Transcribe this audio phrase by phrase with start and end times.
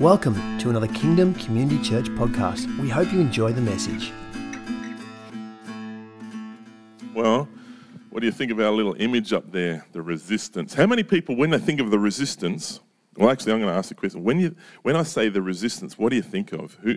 [0.00, 2.66] Welcome to another Kingdom Community Church podcast.
[2.78, 4.12] We hope you enjoy the message.
[7.14, 7.48] Well,
[8.10, 10.74] what do you think of our little image up there, the resistance?
[10.74, 12.80] How many people, when they think of the resistance,
[13.16, 14.22] well, actually, I'm going to ask a question.
[14.22, 16.74] When, you, when I say the resistance, what do you think of?
[16.82, 16.96] Who,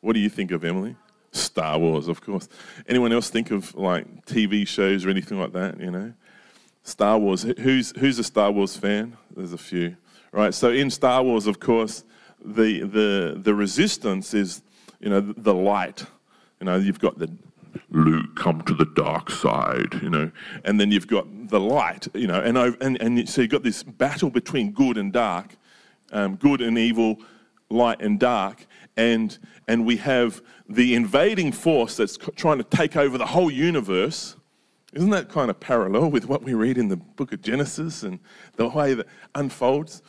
[0.00, 0.94] what do you think of, Emily?
[1.32, 2.48] Star Wars, of course.
[2.86, 5.80] Anyone else think of like TV shows or anything like that?
[5.80, 6.12] You know,
[6.84, 7.42] Star Wars.
[7.42, 9.16] Who's who's a Star Wars fan?
[9.36, 9.96] There's a few,
[10.30, 10.54] right?
[10.54, 12.04] So in Star Wars, of course,
[12.44, 14.62] the the the resistance is
[15.00, 16.06] you know the, light.
[16.60, 17.30] You know, you've got the
[17.90, 20.30] Luke, come to the dark side, you know,
[20.64, 23.82] and then you've got the light, you know, and and and so you've got this
[23.82, 25.56] battle between good and dark,
[26.12, 27.18] um, good and evil,
[27.70, 28.66] light and dark,
[28.96, 29.38] and
[29.68, 34.36] and we have the invading force that's trying to take over the whole universe.
[34.92, 38.20] Isn't that kind of parallel with what we read in the book of Genesis and
[38.54, 40.02] the way that unfolds?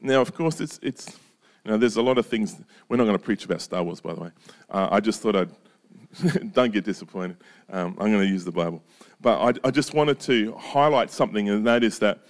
[0.00, 1.18] Now, of course, it's, it's
[1.64, 2.56] know, there's a lot of things.
[2.88, 4.30] We're not going to preach about Star Wars, by the way.
[4.70, 5.50] Uh, I just thought I'd,
[6.52, 7.36] don't get disappointed.
[7.70, 8.82] Um, I'm going to use the Bible.
[9.20, 12.20] But I, I just wanted to highlight something, and that is that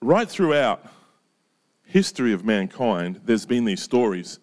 [0.00, 0.86] right throughout
[1.84, 4.38] history of mankind, there's been these stories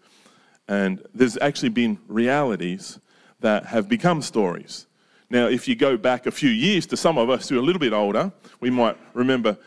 [0.67, 2.99] and there's actually been realities
[3.39, 4.88] that have become stories.
[5.29, 7.61] Now, if you go back a few years to some of us who are a
[7.61, 9.57] little bit older, we might remember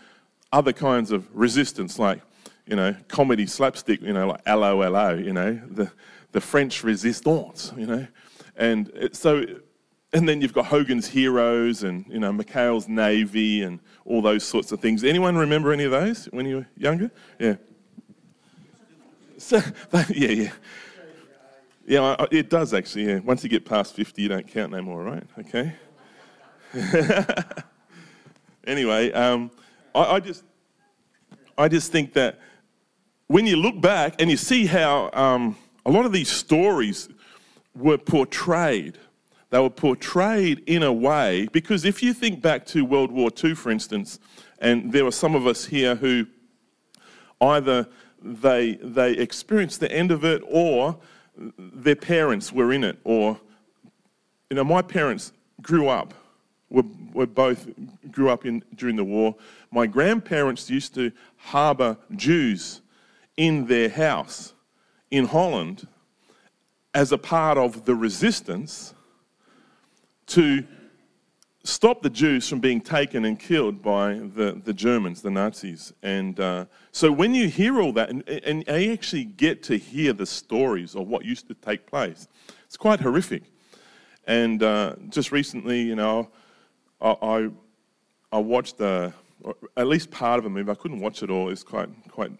[0.52, 2.20] other kinds of resistance, like,
[2.66, 5.90] you know, comedy slapstick, you know, like LOLO, you know, the,
[6.32, 8.06] the French resistance, you know.
[8.56, 9.44] And so,
[10.12, 14.72] and then you've got Hogan's Heroes and, you know, McHale's Navy and all those sorts
[14.72, 15.04] of things.
[15.04, 17.10] Anyone remember any of those when you were younger?
[17.38, 17.56] Yeah.
[19.38, 19.60] So,
[20.10, 20.52] yeah, yeah.
[21.86, 23.06] Yeah, it does actually.
[23.06, 23.18] Yeah.
[23.20, 25.24] Once you get past 50, you don't count no more, right?
[25.38, 25.74] Okay.
[28.66, 29.50] anyway, um,
[29.94, 30.44] I, I, just,
[31.58, 32.38] I just think that
[33.30, 37.08] when you look back and you see how um, a lot of these stories
[37.76, 38.98] were portrayed,
[39.50, 43.54] they were portrayed in a way because if you think back to World War II,
[43.54, 44.18] for instance,
[44.58, 46.26] and there were some of us here who
[47.40, 47.86] either
[48.20, 50.96] they they experienced the end of it or
[51.56, 53.38] their parents were in it, or,
[54.50, 55.30] you know, my parents
[55.62, 56.14] grew up,
[56.68, 56.82] were,
[57.12, 57.68] were both
[58.10, 59.36] grew up in, during the war.
[59.70, 62.80] My grandparents used to harbour Jews
[63.40, 64.52] in their house
[65.10, 65.88] in Holland
[66.92, 68.92] as a part of the resistance
[70.26, 70.62] to
[71.64, 75.94] stop the Jews from being taken and killed by the, the Germans, the Nazis.
[76.02, 80.12] And uh, so when you hear all that, and, and you actually get to hear
[80.12, 82.28] the stories of what used to take place,
[82.66, 83.44] it's quite horrific.
[84.26, 86.28] And uh, just recently, you know,
[87.00, 87.48] I, I,
[88.32, 89.12] I watched uh,
[89.78, 90.70] at least part of a movie.
[90.70, 91.48] I couldn't watch it all.
[91.48, 92.32] It's quite, quite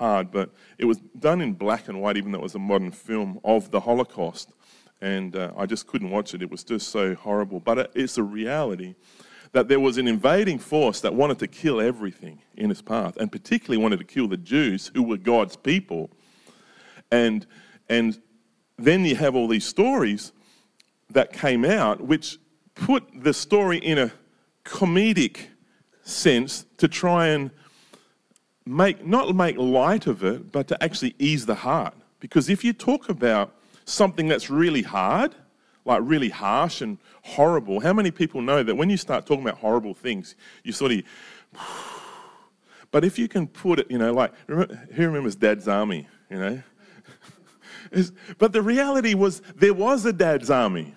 [0.00, 2.90] hard, but it was done in black and white, even though it was a modern
[2.90, 4.50] film of the Holocaust
[5.00, 6.42] and uh, I just couldn't watch it.
[6.42, 7.60] It was just so horrible.
[7.60, 8.94] But it's a reality
[9.52, 13.32] that there was an invading force that wanted to kill everything in its path, and
[13.32, 16.10] particularly wanted to kill the Jews, who were God's people.
[17.10, 17.46] And,
[17.88, 18.20] and
[18.78, 20.32] then you have all these stories
[21.10, 22.38] that came out, which
[22.74, 24.12] put the story in a
[24.64, 25.46] comedic
[26.02, 27.50] sense to try and
[28.70, 31.94] make, not make light of it, but to actually ease the heart.
[32.20, 33.52] Because if you talk about
[33.84, 35.34] something that's really hard,
[35.84, 39.58] like really harsh and horrible, how many people know that when you start talking about
[39.58, 41.02] horrible things, you sort of.
[42.92, 44.66] But if you can put it, you know, like, who
[44.96, 46.60] remembers Dad's Army, you know?
[48.38, 50.96] but the reality was there was a Dad's Army.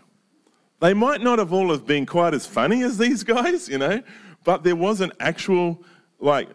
[0.80, 4.02] They might not have all have been quite as funny as these guys, you know,
[4.44, 5.84] but there was an actual,
[6.20, 6.50] like,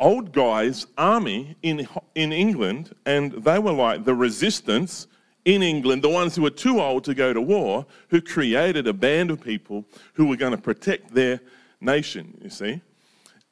[0.00, 5.06] old guys' army in, in England, and they were like the resistance
[5.44, 8.92] in England, the ones who were too old to go to war, who created a
[8.92, 9.84] band of people
[10.14, 11.40] who were going to protect their
[11.80, 12.80] nation, you see.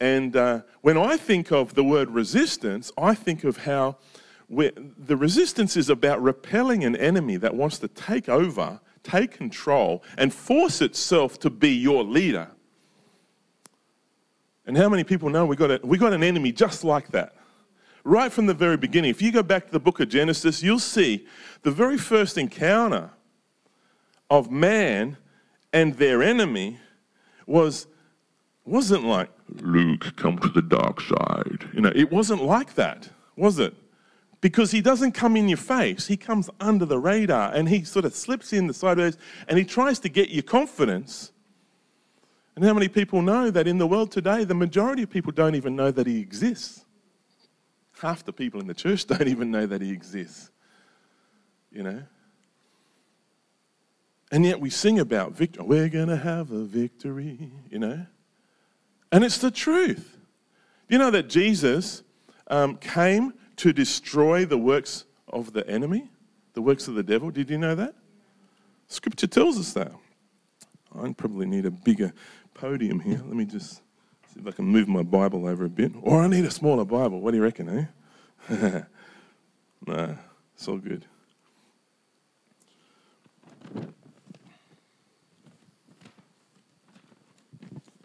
[0.00, 3.96] And uh, when I think of the word resistance, I think of how
[4.48, 10.32] the resistance is about repelling an enemy that wants to take over, take control, and
[10.32, 12.48] force itself to be your leader.
[14.68, 17.34] And how many people know we got, a, we got an enemy just like that?
[18.08, 19.10] right from the very beginning.
[19.10, 21.26] If you go back to the book of Genesis, you'll see
[21.62, 23.10] the very first encounter
[24.30, 25.16] of man
[25.72, 26.78] and their enemy
[27.46, 27.86] was
[28.64, 29.30] wasn't like
[29.62, 31.70] Luke come to the dark side.
[31.72, 33.74] You know, it wasn't like that, was it?
[34.42, 36.06] Because he doesn't come in your face.
[36.06, 39.16] He comes under the radar and he sort of slips in the sideways
[39.48, 41.32] and he tries to get your confidence.
[42.58, 45.54] And how many people know that in the world today, the majority of people don't
[45.54, 46.84] even know that he exists?
[47.98, 50.50] half the people in the church don't even know that he exists.
[51.70, 52.02] You know?
[54.30, 55.64] And yet we sing about victory.
[55.64, 58.06] We're going to have a victory, you know?
[59.10, 60.16] And it's the truth.
[60.88, 62.02] You know that Jesus
[62.48, 66.10] um, came to destroy the works of the enemy,
[66.54, 67.30] the works of the devil?
[67.30, 67.94] Did you know that?
[68.86, 69.92] Scripture tells us that.
[70.94, 72.12] I probably need a bigger
[72.58, 73.22] podium here.
[73.24, 73.76] Let me just
[74.26, 75.92] see if I can move my Bible over a bit.
[76.02, 77.20] Or I need a smaller Bible.
[77.20, 77.88] What do you reckon,
[78.48, 78.82] eh?
[79.86, 80.14] nah,
[80.54, 81.06] it's all good.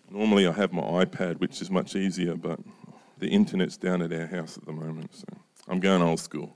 [0.10, 2.60] Normally I have my iPad, which is much easier, but
[3.18, 5.26] the internet's down at our house at the moment, so
[5.68, 6.56] I'm going old school.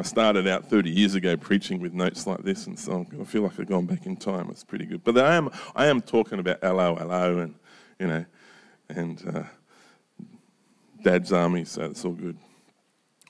[0.00, 3.42] I started out 30 years ago preaching with notes like this, and so I feel
[3.42, 4.48] like I've gone back in time.
[4.48, 5.04] It's pretty good.
[5.04, 7.54] But I am, I am talking about hello, hello, and,
[7.98, 8.24] you know,
[8.88, 9.42] and uh,
[11.02, 12.38] Dad's army, so it's all good.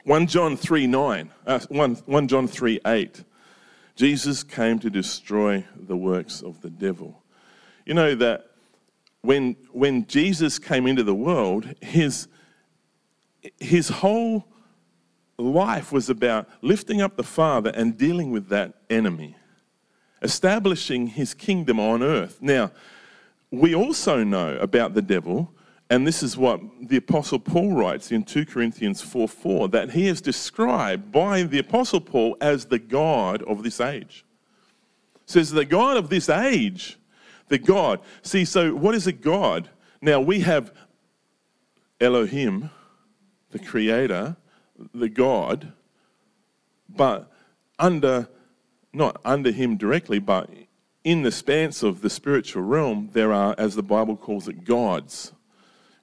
[0.05, 3.25] 1 John 3 9, uh, 1, 1 John 3 8.
[3.97, 7.21] Jesus came to destroy the works of the devil.
[7.85, 8.47] You know that
[9.23, 12.29] when, when Jesus came into the world, his,
[13.59, 14.47] his whole
[15.41, 19.37] life was about lifting up the Father and dealing with that enemy,
[20.23, 22.39] establishing his kingdom on earth.
[22.41, 22.73] Now,
[23.51, 25.53] we also know about the devil,
[25.89, 30.07] and this is what the Apostle Paul writes in 2 Corinthians 4 4, that he
[30.07, 34.25] is described by the Apostle Paul as the God of this age.
[35.17, 36.99] It says, the God of this age
[37.51, 38.01] the God.
[38.23, 39.69] See, so what is a God?
[40.01, 40.73] Now we have
[42.01, 42.71] Elohim,
[43.51, 44.37] the creator,
[44.95, 45.73] the God,
[46.89, 47.31] but
[47.79, 48.29] under,
[48.93, 50.51] not under him directly, but
[51.05, 55.33] in the spans of the spiritual realm, there are, as the Bible calls it, gods.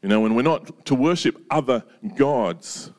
[0.01, 1.83] You know, and we're not to worship other
[2.15, 2.91] gods.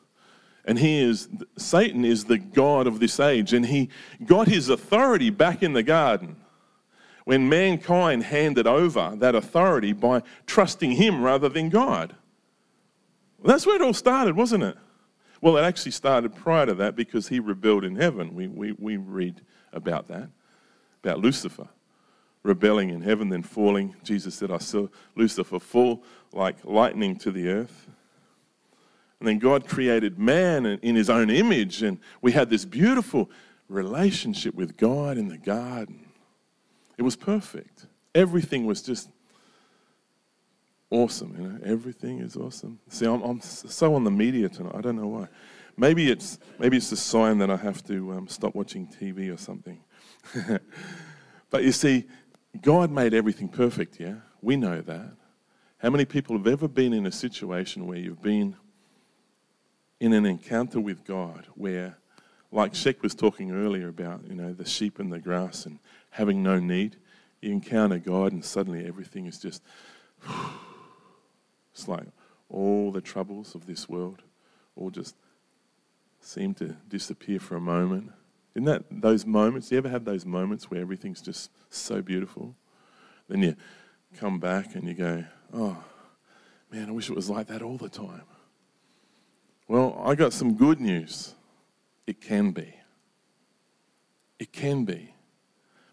[0.65, 1.27] And he is,
[1.57, 3.89] Satan is the God of this age, and he
[4.25, 6.35] got his authority back in the garden
[7.25, 12.15] when mankind handed over that authority by trusting him rather than God.
[13.39, 14.77] Well, that's where it all started, wasn't it?
[15.41, 18.35] Well, it actually started prior to that because he rebelled in heaven.
[18.35, 19.41] We, we, we read
[19.71, 20.29] about that,
[21.03, 21.69] about Lucifer
[22.43, 23.95] rebelling in heaven, then falling.
[24.03, 27.87] Jesus said, I saw Lucifer fall like lightning to the earth.
[29.19, 33.29] And then God created man in his own image, and we had this beautiful
[33.67, 36.07] relationship with God in the garden.
[36.97, 37.85] It was perfect.
[38.15, 39.09] Everything was just
[40.91, 41.35] awesome.
[41.37, 42.79] You know, everything is awesome.
[42.89, 44.75] See, I'm, I'm so on the media tonight.
[44.75, 45.27] I don't know why.
[45.77, 49.37] Maybe it's maybe it's a sign that I have to um, stop watching TV or
[49.37, 49.79] something.
[51.49, 52.05] but you see,
[52.61, 53.99] God made everything perfect.
[53.99, 55.13] Yeah, we know that.
[55.77, 58.57] How many people have ever been in a situation where you've been
[60.01, 61.97] in an encounter with God where,
[62.51, 65.79] like Shek was talking earlier about, you know, the sheep and the grass and
[66.11, 66.97] having no need.
[67.41, 69.63] You encounter God, and suddenly everything is just.
[71.79, 72.07] It's like
[72.49, 74.21] all the troubles of this world
[74.75, 75.15] all just
[76.19, 78.11] seem to disappear for a moment.
[78.53, 79.69] Isn't that those moments?
[79.69, 82.53] Do you ever have those moments where everything's just so beautiful?
[83.29, 83.55] Then you
[84.17, 85.23] come back and you go,
[85.53, 85.81] oh,
[86.69, 88.23] man, I wish it was like that all the time.
[89.69, 91.35] Well, I got some good news.
[92.05, 92.73] It can be.
[94.37, 95.13] It can be.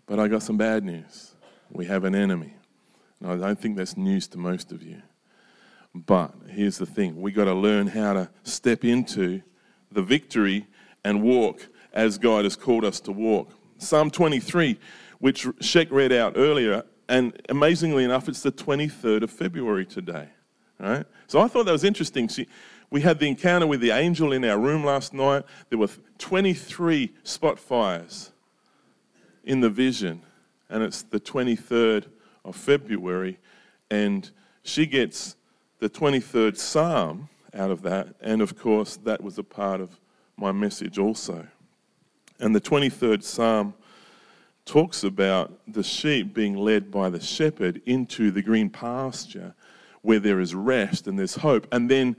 [0.07, 1.37] But I got some bad news.
[1.71, 2.55] We have an enemy.
[3.21, 5.03] And I don't think that's news to most of you.
[6.05, 9.43] But here's the thing we got to learn how to step into
[9.91, 10.67] the victory
[11.05, 13.51] and walk as God has called us to walk.
[13.79, 14.79] Psalm 23,
[15.21, 20.29] which Shek read out earlier, and amazingly enough, it's the 23rd of February today.
[20.79, 21.07] Right?
[21.29, 22.29] So I thought that was interesting.
[22.29, 22.47] See,
[22.91, 25.45] we had the encounter with the angel in our room last night.
[25.71, 25.89] There were
[26.19, 28.33] 23 spot fires
[29.45, 30.23] in the vision,
[30.69, 32.07] and it's the 23rd
[32.45, 33.39] of February,
[33.91, 34.31] and
[34.63, 35.36] she gets
[35.79, 39.99] the 23rd Psalm out of that, and of course, that was a part of
[40.37, 41.47] my message also.
[42.39, 43.75] And the 23rd Psalm
[44.65, 49.55] talks about the sheep being led by the shepherd into the green pasture
[50.03, 51.67] where there is rest and there's hope.
[51.73, 52.17] And then,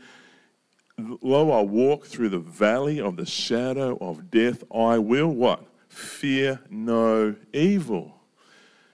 [0.98, 5.64] lo, I walk through the valley of the shadow of death, I will what?
[5.98, 8.16] fear no evil.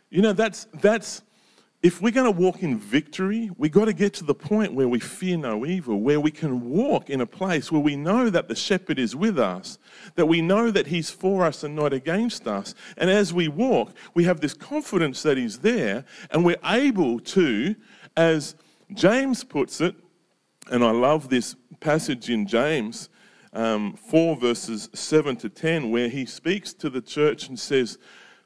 [0.10, 1.23] You know, that's, that's
[1.84, 4.88] if we're going to walk in victory, we've got to get to the point where
[4.88, 8.48] we fear no evil, where we can walk in a place where we know that
[8.48, 9.78] the shepherd is with us,
[10.16, 12.74] that we know that he's for us and not against us.
[12.96, 17.76] And as we walk, we have this confidence that he's there, and we're able to,
[18.16, 18.56] as
[18.94, 19.94] James puts it,
[20.72, 23.10] and I love this passage in James
[23.52, 27.98] um, 4, verses 7 to 10, where he speaks to the church and says,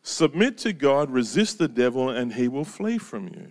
[0.07, 3.47] Submit to God, resist the devil, and he will flee from you.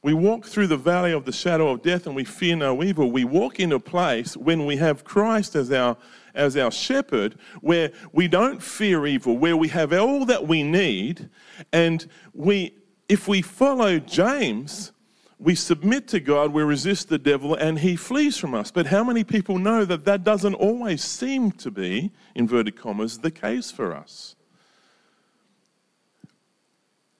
[0.00, 3.12] We walk through the valley of the shadow of death and we fear no evil.
[3.12, 5.98] We walk in a place when we have Christ as our,
[6.34, 11.28] as our shepherd where we don't fear evil, where we have all that we need.
[11.70, 12.74] And we,
[13.10, 14.92] if we follow James,
[15.38, 18.70] we submit to God, we resist the devil, and he flees from us.
[18.70, 23.30] But how many people know that that doesn't always seem to be, inverted commas, the
[23.30, 24.34] case for us?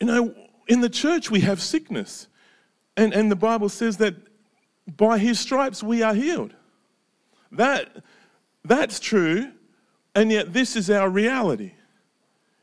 [0.00, 0.34] You know,
[0.66, 2.28] in the church we have sickness.
[2.96, 4.14] And, and the Bible says that
[4.96, 6.54] by his stripes we are healed.
[7.52, 8.04] That,
[8.64, 9.52] that's true,
[10.14, 11.72] and yet this is our reality.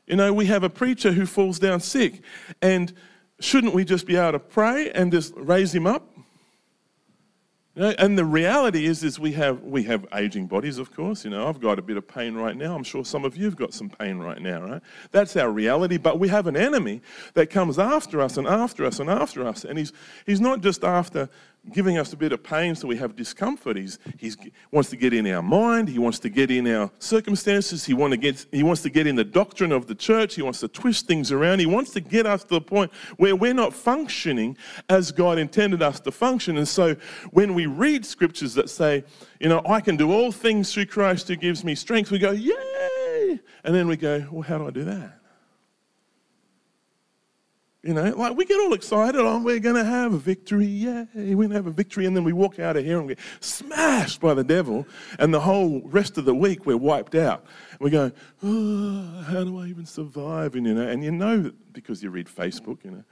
[0.07, 2.21] You know, we have a preacher who falls down sick,
[2.61, 2.93] and
[3.39, 6.14] shouldn't we just be able to pray and just raise him up?
[7.77, 11.25] And the reality is, is we have we have aging bodies, of course.
[11.25, 12.73] You know, I've got a bit of pain right now.
[12.73, 14.81] I'm sure some of you've got some pain right now, right?
[15.11, 15.97] That's our reality.
[15.97, 17.01] But we have an enemy
[17.33, 19.91] that comes after us and after us and after us, and he's
[20.25, 21.29] he's not just after
[21.71, 23.77] giving us a bit of pain so we have discomfort.
[23.77, 24.33] He's, he
[24.71, 25.89] wants to get in our mind.
[25.89, 27.85] He wants to get in our circumstances.
[27.85, 30.35] He, want to get, he wants to get in the doctrine of the church.
[30.35, 31.59] He wants to twist things around.
[31.59, 34.57] He wants to get us to the point where we're not functioning
[34.89, 36.57] as God intended us to function.
[36.57, 36.95] And so
[37.31, 39.03] when we read scriptures that say,
[39.39, 42.31] you know, I can do all things through Christ who gives me strength, we go,
[42.31, 43.39] yay!
[43.63, 45.19] And then we go, well, how do I do that?
[47.85, 51.05] You know, like we get all excited, oh, we're going to have a victory, yay,
[51.13, 52.07] we're going to have a victory.
[52.07, 54.87] And then we walk out of here and we get smashed by the devil,
[55.19, 57.45] and the whole rest of the week we're wiped out.
[57.79, 58.11] We go,
[58.41, 60.55] oh, how do I even survive?
[60.55, 63.03] And you know, and you know because you read Facebook, you know.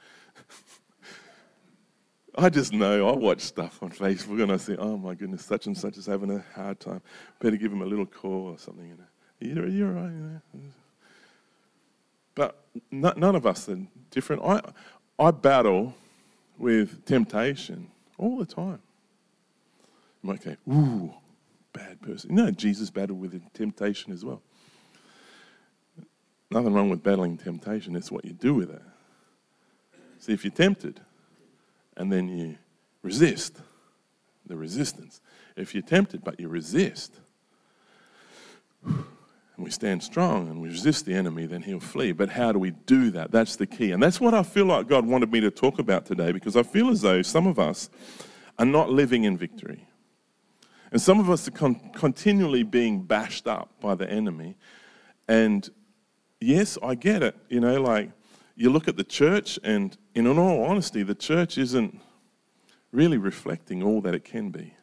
[2.36, 5.68] I just know, I watch stuff on Facebook and I say, oh my goodness, such
[5.68, 7.03] and such is having a hard time.
[7.39, 9.03] Better give him a little call or something, you know.
[9.39, 10.62] You're, you're right, you know.
[12.92, 13.80] But none of us are
[14.12, 14.42] different.
[14.44, 14.62] I,
[15.20, 15.96] I battle
[16.58, 18.80] with temptation all the time.
[20.22, 21.13] You might ooh,
[21.74, 22.32] bad person.
[22.32, 24.42] You No, Jesus battled with temptation as well.
[26.50, 28.82] Nothing wrong with battling temptation, it's what you do with it.
[30.20, 31.01] See, if you're tempted
[31.98, 32.58] and then you
[33.01, 33.60] resist,
[34.46, 35.20] the resistance.
[35.56, 37.20] If you're tempted but you resist,
[39.55, 42.12] and we stand strong and we resist the enemy, then he'll flee.
[42.12, 43.31] But how do we do that?
[43.31, 43.91] That's the key.
[43.91, 46.63] And that's what I feel like God wanted me to talk about today because I
[46.63, 47.89] feel as though some of us
[48.57, 49.88] are not living in victory.
[50.91, 54.55] And some of us are con- continually being bashed up by the enemy.
[55.27, 55.67] And
[56.39, 57.36] yes, I get it.
[57.50, 58.12] You know, like
[58.55, 62.00] you look at the church, and in all honesty, the church isn't
[62.91, 64.75] really reflecting all that it can be.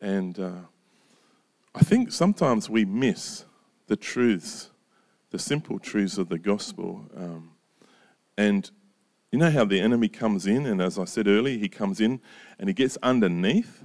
[0.00, 0.60] And uh,
[1.74, 3.46] I think sometimes we miss
[3.92, 4.70] the truths,
[5.32, 7.04] the simple truths of the gospel.
[7.14, 7.50] Um,
[8.38, 8.70] and
[9.30, 12.18] you know how the enemy comes in, and as I said earlier, he comes in
[12.58, 13.84] and he gets underneath,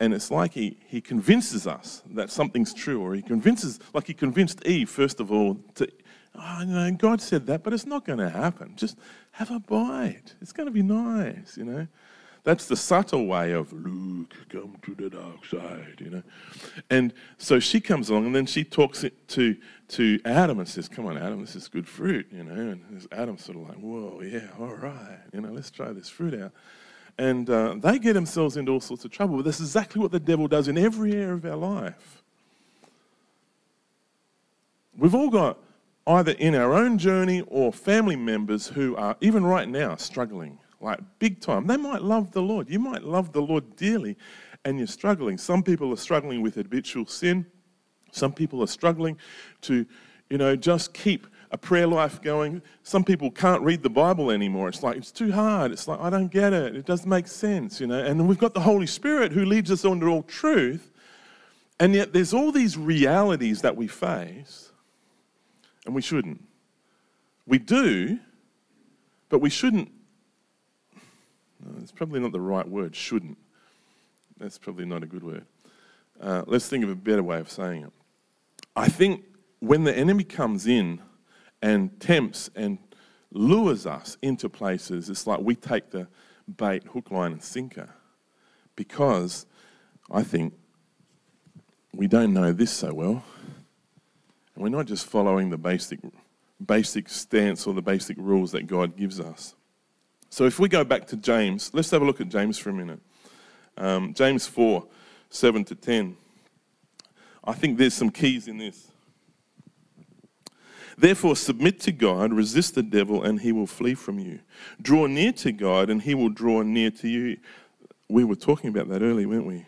[0.00, 4.14] and it's like he, he convinces us that something's true, or he convinces, like he
[4.14, 5.86] convinced Eve, first of all, to,
[6.34, 8.72] oh, you know, God said that, but it's not going to happen.
[8.74, 8.96] Just
[9.32, 10.34] have a bite.
[10.40, 11.86] It's going to be nice, you know.
[12.46, 16.22] That's the subtle way of Luke, come to the dark side, you know.
[16.88, 19.56] And so she comes along and then she talks to
[19.88, 22.54] to Adam and says, "Come on, Adam, this is good fruit," you know.
[22.54, 26.40] And Adam's sort of like, "Whoa, yeah, all right, you know, let's try this fruit
[26.40, 26.52] out."
[27.18, 29.38] And uh, they get themselves into all sorts of trouble.
[29.38, 32.22] But that's exactly what the devil does in every area of our life.
[34.96, 35.58] We've all got
[36.06, 41.00] either in our own journey or family members who are even right now struggling like
[41.18, 41.66] big time.
[41.66, 42.68] They might love the Lord.
[42.68, 44.16] You might love the Lord dearly
[44.64, 45.38] and you're struggling.
[45.38, 47.46] Some people are struggling with habitual sin.
[48.12, 49.16] Some people are struggling
[49.62, 49.86] to,
[50.28, 52.60] you know, just keep a prayer life going.
[52.82, 54.68] Some people can't read the Bible anymore.
[54.68, 55.70] It's like, it's too hard.
[55.70, 56.74] It's like, I don't get it.
[56.74, 58.02] It doesn't make sense, you know.
[58.04, 60.90] And we've got the Holy Spirit who leads us on to all truth.
[61.78, 64.72] And yet there's all these realities that we face,
[65.84, 66.42] and we shouldn't.
[67.46, 68.18] We do,
[69.28, 69.90] but we shouldn't
[71.82, 73.38] it's probably not the right word, shouldn't.
[74.38, 75.46] That's probably not a good word.
[76.20, 77.92] Uh, let's think of a better way of saying it.
[78.74, 79.24] I think
[79.60, 81.00] when the enemy comes in
[81.62, 82.78] and tempts and
[83.32, 86.06] lures us into places, it's like we take the
[86.56, 87.88] bait, hook, line, and sinker
[88.76, 89.46] because
[90.10, 90.54] I think
[91.94, 93.24] we don't know this so well.
[94.54, 95.98] And we're not just following the basic,
[96.64, 99.54] basic stance or the basic rules that God gives us.
[100.36, 102.72] So if we go back to James, let's have a look at James for a
[102.74, 103.00] minute.
[103.78, 104.86] Um, James 4
[105.30, 106.14] 7 to 10.
[107.42, 108.88] I think there's some keys in this.
[110.98, 114.40] Therefore, submit to God, resist the devil, and he will flee from you.
[114.82, 117.38] Draw near to God, and he will draw near to you.
[118.10, 119.64] We were talking about that earlier, weren't we?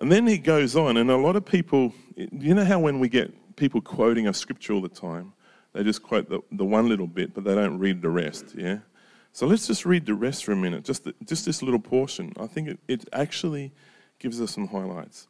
[0.00, 3.08] And then he goes on, and a lot of people, you know how when we
[3.08, 5.32] get people quoting a scripture all the time,
[5.74, 8.78] they just quote the, the one little bit, but they don't read the rest, yeah?
[9.36, 12.32] So let's just read the rest for a minute, just, the, just this little portion.
[12.40, 13.70] I think it, it actually
[14.18, 15.28] gives us some highlights.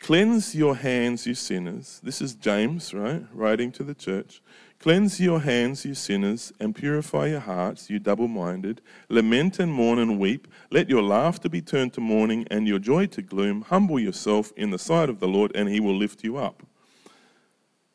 [0.00, 2.00] Cleanse your hands, you sinners.
[2.02, 3.22] This is James, right?
[3.32, 4.42] Writing to the church.
[4.80, 8.80] Cleanse your hands, you sinners, and purify your hearts, you double minded.
[9.08, 10.48] Lament and mourn and weep.
[10.72, 13.62] Let your laughter be turned to mourning and your joy to gloom.
[13.62, 16.64] Humble yourself in the sight of the Lord, and he will lift you up.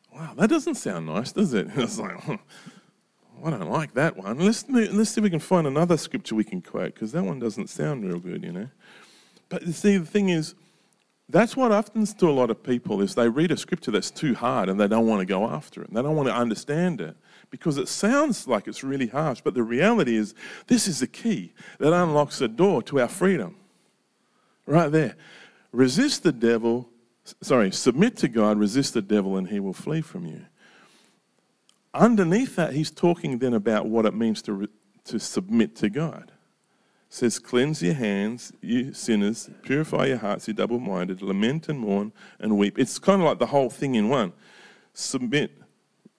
[0.09, 1.67] Wow, that doesn't sound nice, does it?
[1.75, 2.39] It's like, oh,
[3.43, 4.39] I don't like that one.
[4.39, 7.39] Let's, let's see if we can find another scripture we can quote, because that one
[7.39, 8.69] doesn't sound real good, you know.
[9.50, 10.55] But you see, the thing is,
[11.29, 14.35] that's what happens to a lot of people is they read a scripture that's too
[14.35, 15.93] hard and they don't want to go after it.
[15.93, 17.15] They don't want to understand it
[17.50, 19.41] because it sounds like it's really harsh.
[19.41, 20.35] But the reality is
[20.67, 23.55] this is the key that unlocks the door to our freedom.
[24.65, 25.15] Right there.
[25.71, 26.89] Resist the devil,
[27.41, 30.45] sorry, submit to God, resist the devil, and he will flee from you.
[31.93, 34.67] Underneath that, he's talking then about what it means to,
[35.05, 36.31] to submit to God
[37.13, 42.12] says, Cleanse your hands, you sinners, purify your hearts, you double minded, lament and mourn
[42.39, 42.79] and weep.
[42.79, 44.33] It's kind of like the whole thing in one.
[44.93, 45.51] Submit,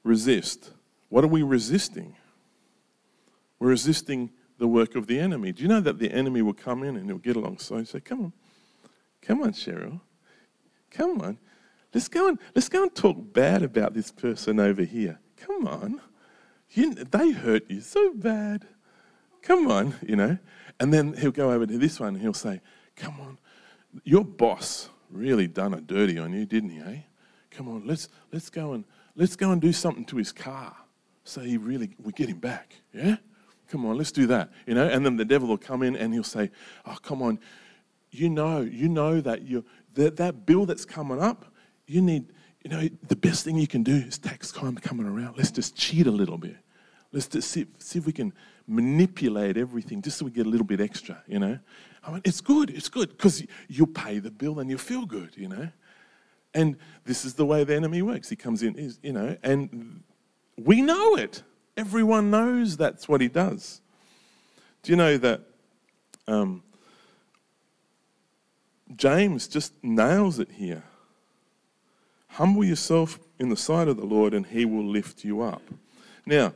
[0.04, 0.70] resist.
[1.08, 2.16] What are we resisting?
[3.58, 5.50] We're resisting the work of the enemy.
[5.52, 8.00] Do you know that the enemy will come in and he'll get alongside and say,
[8.00, 8.32] Come on,
[9.20, 10.00] come on, Cheryl,
[10.92, 11.38] come on.
[11.92, 15.18] Let's go and let's go and talk bad about this person over here.
[15.46, 16.00] Come on.
[16.70, 18.66] You, they hurt you so bad.
[19.42, 20.38] Come on, you know.
[20.80, 22.60] And then he'll go over to this one and he'll say,
[22.96, 23.38] Come on,
[24.04, 26.98] your boss really done a dirty on you, didn't he, eh?
[27.50, 30.74] Come on, let's, let's, go and, let's go and do something to his car
[31.24, 33.16] so he really, we get him back, yeah?
[33.68, 34.86] Come on, let's do that, you know?
[34.86, 36.50] And then the devil will come in and he'll say,
[36.86, 37.38] Oh, come on,
[38.10, 41.46] you know, you know that you that, that bill that's coming up,
[41.86, 42.32] you need,
[42.64, 45.36] you know, the best thing you can do is tax time coming around.
[45.36, 46.56] Let's just cheat a little bit.
[47.12, 48.32] Let's just see, see if we can
[48.66, 51.58] manipulate everything just so we get a little bit extra, you know.
[52.02, 55.36] I mean, it's good, it's good, because you pay the bill and you feel good,
[55.36, 55.68] you know.
[56.54, 58.30] And this is the way the enemy works.
[58.30, 60.02] He comes in, you know, and
[60.56, 61.42] we know it.
[61.76, 63.82] Everyone knows that's what he does.
[64.82, 65.42] Do you know that
[66.26, 66.62] um,
[68.96, 70.84] James just nails it here?
[72.34, 75.62] Humble yourself in the sight of the Lord, and he will lift you up.
[76.26, 76.52] Now,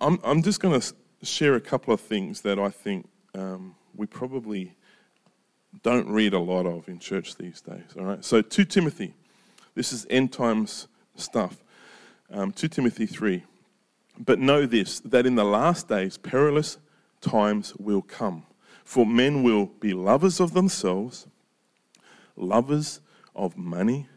[0.00, 4.06] I'm, I'm just going to share a couple of things that I think um, we
[4.06, 4.74] probably
[5.84, 7.84] don't read a lot of in church these days.
[7.96, 8.24] All right.
[8.24, 9.14] So 2 Timothy,
[9.76, 11.62] this is end times stuff.
[12.28, 13.44] Um, 2 Timothy 3.
[14.18, 16.76] But know this, that in the last days perilous
[17.20, 18.46] times will come.
[18.82, 21.28] For men will be lovers of themselves,
[22.34, 23.00] lovers
[23.34, 24.08] of money,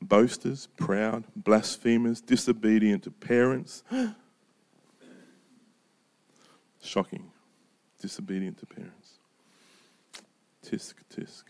[0.00, 3.82] boasters, proud, blasphemers, disobedient to parents
[6.86, 7.32] Shocking.
[8.00, 9.18] Disobedient to parents.
[10.64, 11.44] Tisk, tisk.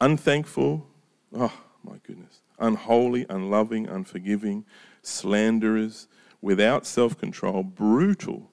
[0.00, 0.86] Unthankful.
[1.34, 2.42] Oh, my goodness.
[2.58, 4.64] Unholy, unloving, unforgiving,
[5.02, 6.08] slanderers,
[6.42, 8.50] without self control, brutal,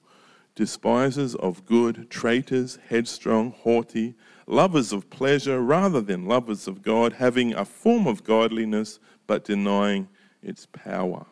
[0.54, 4.14] despisers of good, traitors, headstrong, haughty,
[4.46, 10.08] lovers of pleasure rather than lovers of God, having a form of godliness but denying
[10.42, 11.26] its power.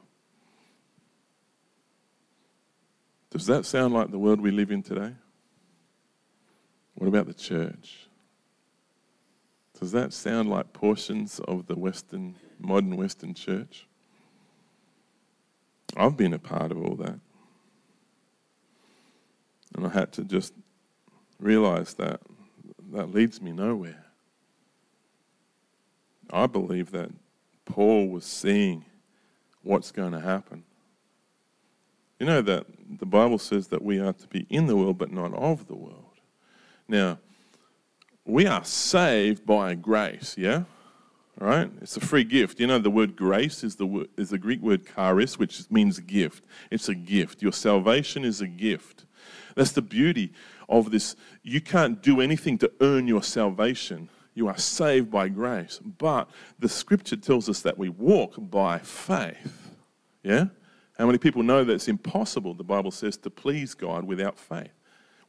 [3.31, 5.13] Does that sound like the world we live in today?
[6.95, 8.09] What about the church?
[9.79, 13.87] Does that sound like portions of the Western, modern Western church?
[15.97, 17.19] I've been a part of all that.
[19.75, 20.55] And I had to just
[21.41, 22.21] realize that
[22.95, 24.05] that leads me nowhere.
[26.31, 27.11] I believe that
[27.65, 28.85] Paul was seeing
[29.63, 30.63] what's going to happen.
[32.21, 32.67] You know that
[32.99, 35.75] the Bible says that we are to be in the world but not of the
[35.75, 36.21] world.
[36.87, 37.19] Now,
[38.25, 40.65] we are saved by grace, yeah?
[41.39, 41.69] Right?
[41.83, 42.61] It's a free gift.
[42.61, 46.45] You know, the word grace is the, is the Greek word charis, which means gift.
[46.71, 47.43] It's a gift.
[47.43, 49.05] Your salvation is a gift.
[49.57, 50.33] That's the beauty
[50.69, 51.17] of this.
[51.43, 54.09] You can't do anything to earn your salvation.
[54.35, 55.81] You are saved by grace.
[55.85, 59.77] But the scripture tells us that we walk by faith.
[60.23, 60.47] Yeah?
[60.99, 64.73] How many people know that it's impossible, the Bible says, to please God without faith?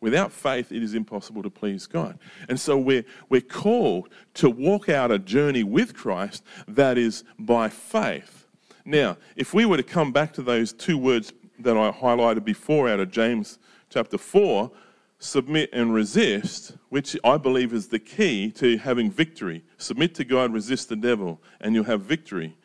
[0.01, 2.19] Without faith, it is impossible to please God.
[2.49, 7.69] And so we're, we're called to walk out a journey with Christ that is by
[7.69, 8.47] faith.
[8.83, 12.87] Now, if we were to come back to those two words that I highlighted before
[12.87, 13.57] out of James
[13.89, 14.69] chapter 4,
[15.19, 19.63] submit and resist, which I believe is the key to having victory.
[19.77, 22.57] Submit to God, resist the devil, and you'll have victory.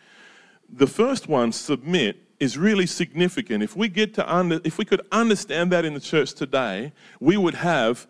[0.69, 3.63] The first one, submit, is really significant.
[3.63, 7.37] If we get to under, if we could understand that in the church today, we
[7.37, 8.07] would have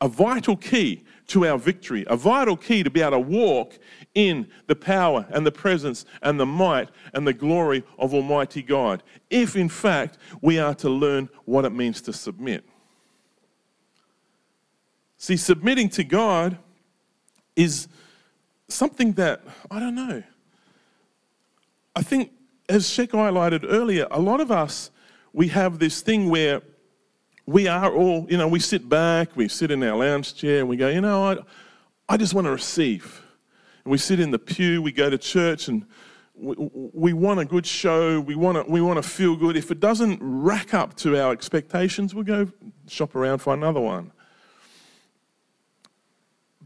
[0.00, 3.78] a vital key to our victory, a vital key to be able to walk
[4.14, 9.02] in the power and the presence and the might and the glory of Almighty God.
[9.30, 12.64] If in fact we are to learn what it means to submit.
[15.24, 16.58] See, submitting to God
[17.56, 17.88] is
[18.68, 20.22] something that, I don't know,
[21.96, 22.32] I think,
[22.68, 24.90] as Shek highlighted earlier, a lot of us,
[25.32, 26.60] we have this thing where
[27.46, 30.68] we are all, you know, we sit back, we sit in our lounge chair, and
[30.68, 31.36] we go, you know, I,
[32.06, 33.22] I just want to receive.
[33.82, 35.86] And we sit in the pew, we go to church, and
[36.34, 36.54] we,
[36.92, 39.56] we want a good show, we want, to, we want to feel good.
[39.56, 42.52] If it doesn't rack up to our expectations, we'll go
[42.88, 44.12] shop around for another one.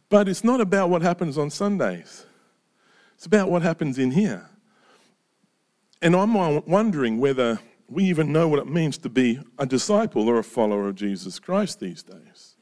[0.08, 2.26] But it's not about what happens on Sundays,
[3.14, 4.48] it's about what happens in here.
[6.00, 6.34] And I'm
[6.66, 10.88] wondering whether we even know what it means to be a disciple or a follower
[10.88, 12.54] of Jesus Christ these days.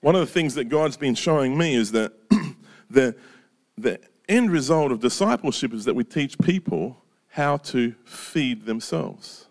[0.00, 2.12] One of the things that God's been showing me is that
[2.90, 3.16] the,
[3.78, 9.46] the end result of discipleship is that we teach people how to feed themselves.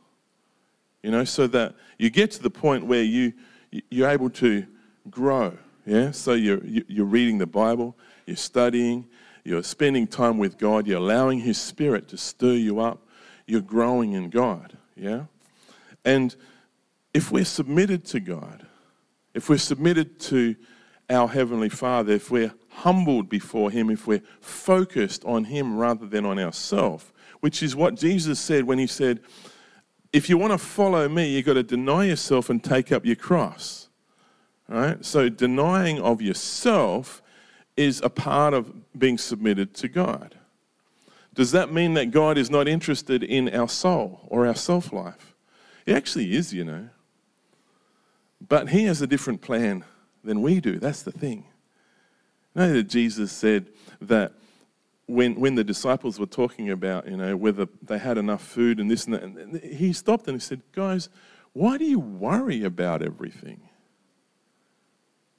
[1.01, 3.33] You know, so that you get to the point where you,
[3.89, 4.65] you're able to
[5.09, 5.57] grow.
[5.87, 9.07] Yeah, so you're, you're reading the Bible, you're studying,
[9.45, 13.07] you're spending time with God, you're allowing His Spirit to stir you up,
[13.45, 14.77] you're growing in God.
[14.97, 15.27] Yeah?
[16.03, 16.35] And
[17.13, 18.67] if we're submitted to God,
[19.33, 20.57] if we're submitted to
[21.09, 26.25] our Heavenly Father, if we're humbled before Him, if we're focused on Him rather than
[26.25, 29.21] on ourselves, which is what Jesus said when He said,
[30.11, 33.15] If you want to follow me, you've got to deny yourself and take up your
[33.15, 33.86] cross.
[34.67, 35.03] Right?
[35.05, 37.21] So denying of yourself
[37.77, 40.35] is a part of being submitted to God.
[41.33, 45.35] Does that mean that God is not interested in our soul or our self life?
[45.85, 46.89] He actually is, you know.
[48.45, 49.85] But He has a different plan
[50.23, 50.79] than we do.
[50.79, 51.45] That's the thing.
[52.55, 53.67] You know that Jesus said
[54.01, 54.33] that
[55.05, 58.89] when, when the disciples were talking about, you know, whether they had enough food and
[58.89, 61.07] this and that, and he stopped and he said, Guys,
[61.53, 63.66] why do you worry about everything?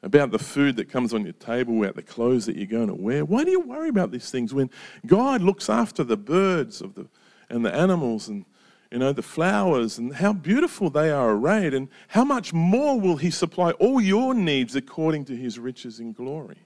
[0.08, 2.94] About the food that comes on your table, about the clothes that you're going to
[2.94, 3.26] wear.
[3.26, 4.70] Why do you worry about these things when
[5.06, 7.08] God looks after the birds of the,
[7.50, 8.46] and the animals and
[8.90, 13.18] you know the flowers and how beautiful they are arrayed and how much more will
[13.18, 16.56] he supply all your needs according to his riches in glory?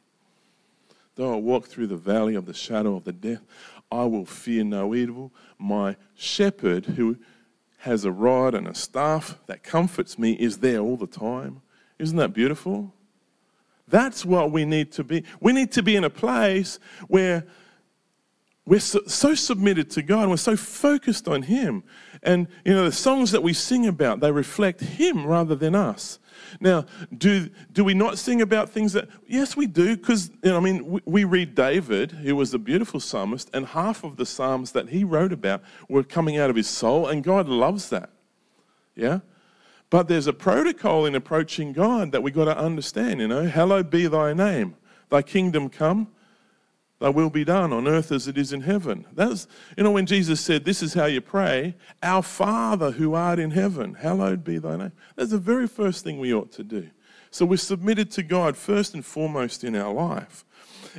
[1.17, 3.43] Though I walk through the valley of the shadow of the death,
[3.91, 5.33] I will fear no evil.
[5.59, 7.19] My shepherd who
[7.79, 11.61] has a rod and a staff that comforts me is there all the time.
[11.99, 12.95] Isn't that beautiful?
[13.89, 15.25] That's what we need to be.
[15.41, 17.47] We need to be in a place where
[18.65, 21.83] we're so, submitted to God, we're so focused on Him.
[22.23, 26.21] And, you know, the songs that we sing about, they reflect Him rather than us.
[26.61, 30.57] Now, do, do we not sing about things that, yes, we do, because, you know,
[30.57, 34.27] I mean, we, we read David, who was a beautiful psalmist, and half of the
[34.27, 38.11] psalms that he wrote about were coming out of his soul, and God loves that.
[38.95, 39.21] Yeah?
[39.93, 43.47] But there's a protocol in approaching God that we've got to understand, you know.
[43.47, 44.75] Hallowed be thy name,
[45.11, 46.09] thy kingdom come,
[46.99, 49.05] thy will be done on earth as it is in heaven.
[49.13, 53.39] That's, you know, when Jesus said, This is how you pray, our Father who art
[53.39, 54.93] in heaven, hallowed be thy name.
[55.15, 56.89] That's the very first thing we ought to do.
[57.31, 60.47] So we're submitted to God first and foremost in our life.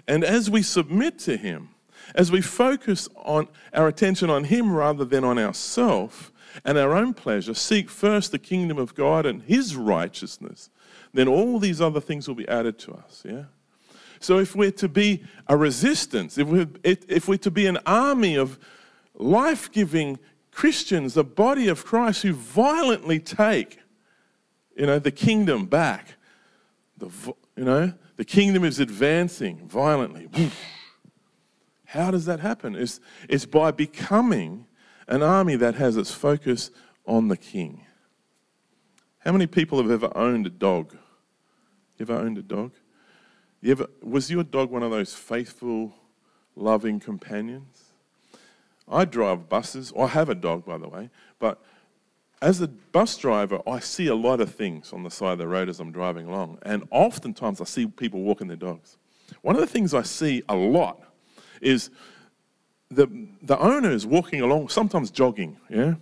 [0.08, 1.70] And as we submit to Him,
[2.14, 6.30] as we focus on our attention on Him rather than on ourselves,
[6.64, 10.70] and our own pleasure, seek first the kingdom of God and his righteousness,
[11.14, 13.24] then all these other things will be added to us.
[13.26, 13.44] Yeah?
[14.20, 18.36] So if we're to be a resistance, if we're, if we're to be an army
[18.36, 18.58] of
[19.16, 20.20] life giving
[20.52, 23.80] Christians, the body of Christ who violently take
[24.76, 26.16] you know, the kingdom back,
[26.98, 27.10] the,
[27.56, 30.30] you know, the kingdom is advancing violently.
[31.86, 32.76] How does that happen?
[32.76, 34.66] It's, it's by becoming
[35.08, 36.72] an army that has its focus
[37.06, 37.86] on the king.
[39.20, 40.94] How many people have ever owned a dog?
[41.98, 42.74] You ever owned a dog?
[43.62, 45.96] You ever, was your dog one of those faithful,
[46.56, 47.84] loving companions?
[48.88, 49.94] I drive buses.
[49.98, 51.64] I have a dog, by the way, but
[52.42, 55.48] as a bus driver, I see a lot of things on the side of the
[55.48, 58.98] road as I'm driving along, and oftentimes I see people walking their dogs.
[59.42, 61.02] One of the things I see a lot
[61.62, 61.90] is
[62.96, 65.96] the, the owner is walking along, sometimes jogging, yeah?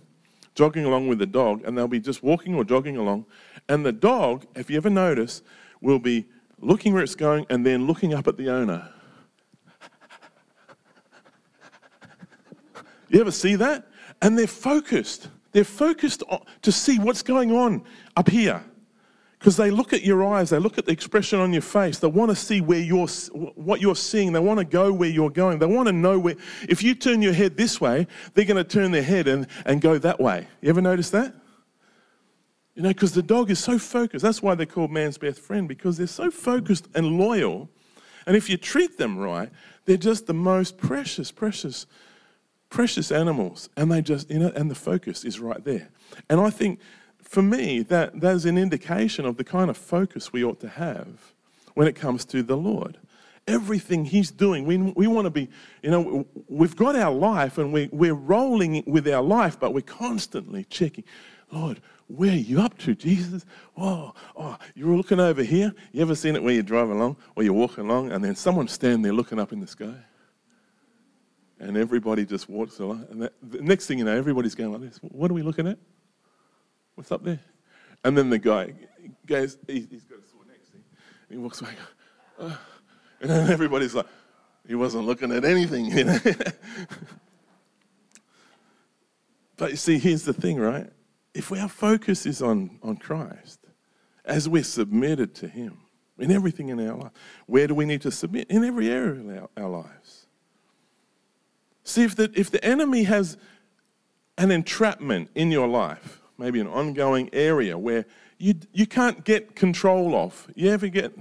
[0.54, 3.26] Jogging along with the dog, and they'll be just walking or jogging along.
[3.68, 5.42] And the dog, if you ever notice,
[5.80, 6.26] will be
[6.60, 8.88] looking where it's going and then looking up at the owner.
[13.08, 13.86] You ever see that?
[14.22, 15.28] And they're focused.
[15.52, 17.84] They're focused on, to see what's going on
[18.16, 18.64] up here.
[19.42, 21.98] Because they look at your eyes, they look at the expression on your face.
[21.98, 24.32] They want to see where you're, what you're seeing.
[24.32, 25.58] They want to go where you're going.
[25.58, 26.36] They want to know where.
[26.68, 29.80] If you turn your head this way, they're going to turn their head and, and
[29.80, 30.46] go that way.
[30.60, 31.34] You ever notice that?
[32.76, 34.22] You know, because the dog is so focused.
[34.22, 37.68] That's why they're called man's best friend, because they're so focused and loyal.
[38.28, 39.50] And if you treat them right,
[39.86, 41.86] they're just the most precious, precious,
[42.70, 43.70] precious animals.
[43.76, 45.90] And they just, you know, and the focus is right there.
[46.30, 46.78] And I think
[47.32, 50.68] for me, that, that is an indication of the kind of focus we ought to
[50.68, 51.32] have
[51.72, 52.98] when it comes to the Lord.
[53.46, 55.48] Everything He's doing, we, we want to be,
[55.82, 59.80] you know, we've got our life and we, we're rolling with our life, but we're
[59.80, 61.04] constantly checking,
[61.50, 63.46] Lord, where are you up to, Jesus?
[63.78, 65.74] Oh, oh, you're looking over here.
[65.92, 68.72] You ever seen it where you're driving along or you're walking along and then someone's
[68.72, 69.94] standing there looking up in the sky?
[71.58, 73.06] And everybody just walks along.
[73.10, 74.98] And that, the next thing you know, everybody's going like this.
[75.00, 75.78] What are we looking at?
[76.94, 77.40] What's up there?
[78.04, 78.74] And then the guy
[79.26, 80.78] goes, he's got a sore neck, see?
[81.30, 81.72] He walks away,
[83.20, 84.06] and then everybody's like,
[84.66, 86.18] he wasn't looking at anything, you know.
[89.56, 90.88] but you see, here's the thing, right?
[91.34, 93.60] If our focus is on, on Christ,
[94.24, 95.78] as we're submitted to Him
[96.18, 97.12] in everything in our life,
[97.46, 98.48] where do we need to submit?
[98.50, 100.26] In every area of our, our lives.
[101.84, 103.36] See, if the, if the enemy has
[104.38, 108.04] an entrapment in your life, maybe an ongoing area where
[108.36, 110.48] you, you can't get control of.
[110.56, 111.16] You ever get,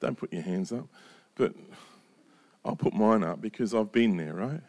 [0.00, 0.86] don't put your hands up,
[1.34, 1.54] but
[2.62, 4.60] I'll put mine up because I've been there, right?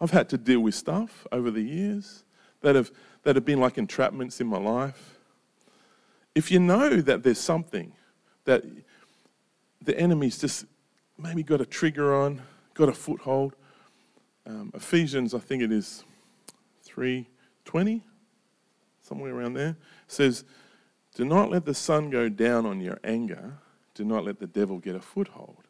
[0.00, 2.24] I've had to deal with stuff over the years
[2.62, 2.90] that have,
[3.22, 5.16] that have been like entrapments in my life.
[6.34, 7.92] If you know that there's something
[8.46, 8.64] that
[9.80, 10.66] the enemy's just
[11.16, 12.42] maybe got a trigger on,
[12.74, 13.54] got a foothold,
[14.44, 16.02] um, Ephesians, I think it is
[16.82, 18.02] 320,
[19.02, 20.44] somewhere around there, says,
[21.14, 23.58] Do not let the sun go down on your anger.
[23.94, 25.64] Do not let the devil get a foothold.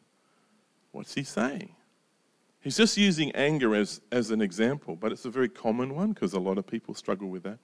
[0.91, 1.75] What's he saying?
[2.61, 6.31] He's just using anger as, as an example, but it's a very common one because
[6.31, 7.57] a lot of people struggle with that.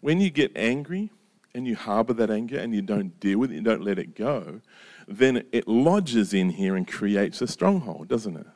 [0.00, 1.10] When you get angry
[1.54, 4.14] and you harbor that anger and you don't deal with it, you don't let it
[4.14, 4.62] go,
[5.06, 8.46] then it lodges in here and creates a stronghold, doesn't it?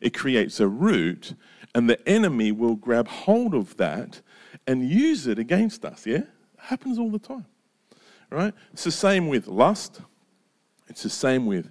[0.00, 1.34] It creates a root,
[1.74, 4.22] and the enemy will grab hold of that
[4.66, 6.06] and use it against us.
[6.06, 6.18] Yeah?
[6.18, 7.46] It happens all the time.
[8.30, 8.52] Right?
[8.72, 10.00] It's the same with lust.
[10.88, 11.70] It's the same with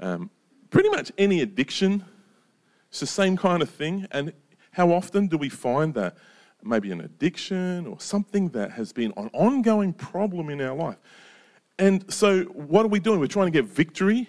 [0.00, 0.30] um,
[0.70, 2.04] pretty much any addiction.
[2.90, 4.06] It's the same kind of thing.
[4.10, 4.32] And
[4.72, 6.16] how often do we find that
[6.62, 10.98] maybe an addiction or something that has been an ongoing problem in our life?
[11.78, 13.20] And so, what are we doing?
[13.20, 14.28] We're trying to get victory.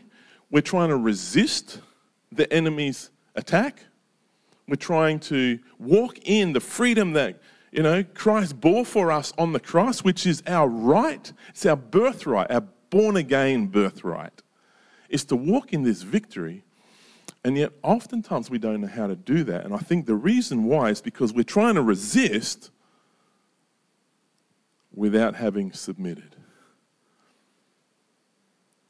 [0.52, 1.82] We're trying to resist
[2.32, 3.86] the enemy's attack.
[4.68, 7.40] We're trying to walk in the freedom that
[7.72, 11.76] you know, Christ bore for us on the cross, which is our right, it's our
[11.76, 14.42] birthright, our born again birthright,
[15.10, 16.64] is to walk in this victory.
[17.44, 19.64] And yet, oftentimes, we don't know how to do that.
[19.64, 22.72] And I think the reason why is because we're trying to resist
[24.94, 26.36] without having submitted.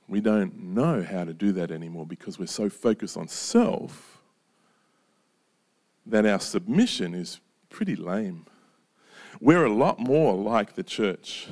[0.07, 4.21] We don't know how to do that anymore because we're so focused on self
[6.05, 8.45] that our submission is pretty lame.
[9.39, 11.47] We're a lot more like the church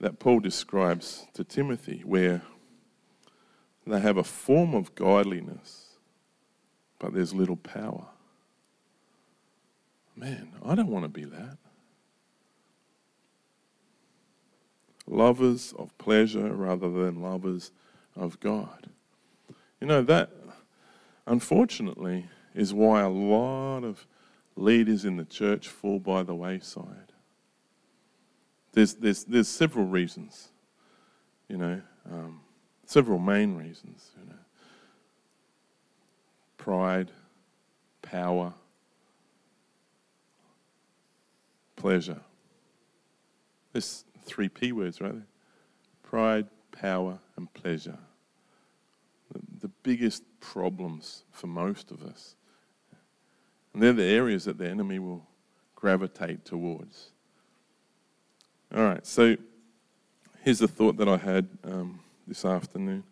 [0.00, 2.42] that Paul describes to Timothy, where
[3.86, 5.96] they have a form of godliness,
[6.98, 8.06] but there's little power.
[10.16, 11.58] Man, I don't want to be that.
[15.06, 17.70] Lovers of pleasure rather than lovers
[18.14, 18.88] of God.
[19.80, 20.30] You know, that
[21.26, 24.06] unfortunately is why a lot of
[24.56, 27.12] leaders in the church fall by the wayside.
[28.72, 30.48] There's, there's, there's several reasons,
[31.48, 32.40] you know, um,
[32.86, 34.38] several main reasons, you know.
[36.56, 37.10] Pride,
[38.00, 38.54] power,
[41.76, 42.20] pleasure.
[43.72, 45.14] There's three P words right
[46.02, 47.96] pride, power, and pleasure.
[49.32, 52.36] The, the biggest problems for most of us
[53.72, 55.26] and they're the areas that the enemy will
[55.74, 57.10] gravitate towards.
[58.74, 59.36] All right, so
[60.42, 63.04] here's the thought that I had um, this afternoon.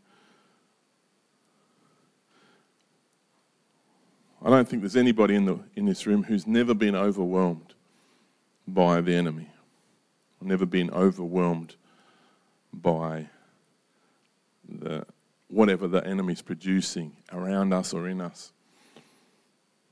[4.43, 7.75] I don't think there's anybody in, the, in this room who's never been overwhelmed
[8.67, 9.51] by the enemy,
[10.41, 11.77] never been overwhelmed
[12.73, 13.27] by
[14.67, 15.05] the,
[15.49, 18.53] whatever the enemy's producing around us or in us.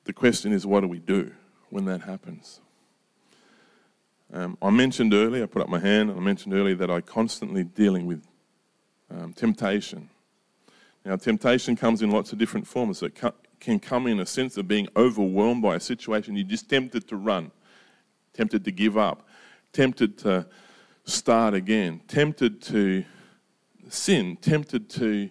[0.08, 1.32] The question is, what do we do
[1.68, 2.60] when that happens?
[4.32, 7.02] Um, I mentioned earlier, I put up my hand, and I mentioned earlier that I
[7.02, 8.26] constantly dealing with
[9.10, 10.08] um, temptation.
[11.04, 13.02] Now, temptation comes in lots of different forms.
[13.02, 13.20] It
[13.60, 16.36] can come in a sense of being overwhelmed by a situation.
[16.36, 17.50] You're just tempted to run,
[18.32, 19.28] tempted to give up,
[19.74, 20.46] tempted to
[21.04, 23.04] start again, tempted to
[23.90, 25.28] sin, tempted to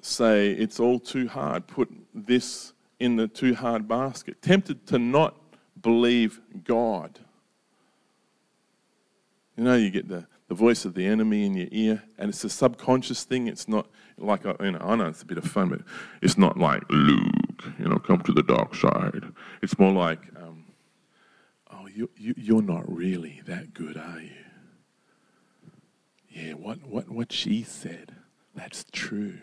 [0.00, 5.36] say it's all too hard, put this in the too hard basket, tempted to not
[5.80, 7.18] believe God.
[9.56, 12.44] You know, you get the, the voice of the enemy in your ear, and it's
[12.44, 13.46] a subconscious thing.
[13.46, 13.86] It's not
[14.18, 15.80] like, you know, I know it's a bit of fun, but
[16.22, 19.24] it's not like, Luke, you know, come to the dark side.
[19.62, 20.64] It's more like, um,
[21.72, 24.30] oh, you, you, you're not really that good, are you?
[26.30, 28.16] Yeah, what, what, what she said,
[28.56, 29.38] that's true.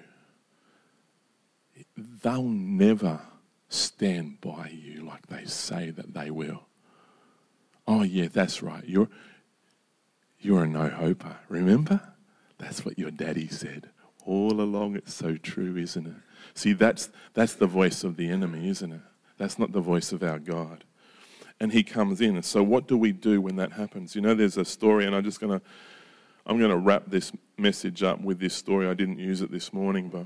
[1.97, 3.21] They'll never
[3.71, 6.63] stand by you like they say that they will.
[7.87, 8.83] Oh, yeah, that's right.
[8.85, 9.07] You're,
[10.39, 11.37] you're a no hoper.
[11.49, 12.01] Remember?
[12.57, 13.89] That's what your daddy said.
[14.25, 16.13] All along, it's so true, isn't it?
[16.53, 19.01] See, that's, that's the voice of the enemy, isn't it?
[19.37, 20.83] That's not the voice of our God.
[21.59, 22.35] And he comes in.
[22.35, 24.15] And so, what do we do when that happens?
[24.15, 25.65] You know, there's a story, and I'm just going to.
[26.43, 28.87] I'm going to wrap this message up with this story.
[28.87, 30.25] I didn't use it this morning, but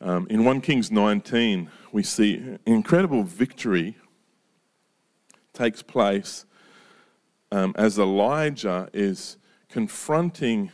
[0.00, 3.96] um, in 1 Kings 19, we see incredible victory
[5.52, 6.44] takes place
[7.50, 10.70] um, as Elijah is confronting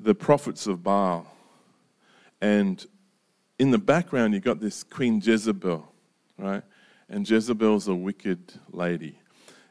[0.00, 1.26] the prophets of Baal.
[2.40, 2.84] And
[3.58, 5.86] in the background, you've got this Queen Jezebel,
[6.36, 6.62] right?
[7.08, 9.20] And Jezebel's a wicked lady.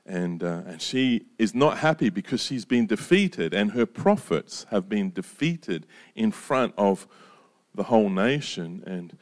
[0.05, 4.87] And, uh, and she is not happy because she's been defeated, and her prophets have
[4.87, 7.07] been defeated in front of
[7.75, 8.83] the whole nation.
[8.85, 9.17] And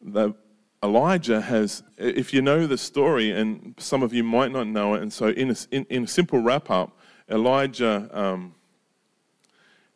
[0.00, 0.34] the,
[0.82, 5.02] Elijah has, if you know the story, and some of you might not know it,
[5.02, 8.54] and so in a, in, in a simple wrap up, Elijah, um,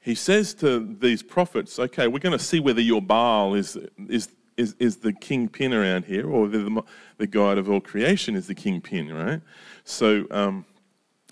[0.01, 4.29] he says to these prophets, okay, we're going to see whether your Baal is, is,
[4.57, 6.83] is, is the kingpin around here or the,
[7.19, 9.41] the God of all creation is the kingpin, right?
[9.85, 10.65] So, um,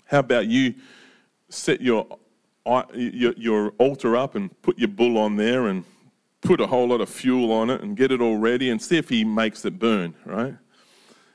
[0.05, 0.75] how about you
[1.49, 2.07] set your,
[2.93, 5.83] your, your altar up and put your bull on there and
[6.41, 8.97] put a whole lot of fuel on it and get it all ready and see
[8.97, 10.55] if he makes it burn, right?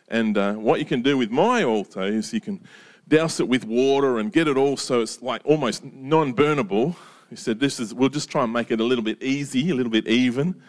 [0.08, 2.62] And uh, what you can do with my altar is you can
[3.06, 6.96] douse it with water and get it all so it's like almost non-burnable.
[7.30, 9.74] He said, "This is we'll just try and make it a little bit easy, a
[9.74, 10.62] little bit even."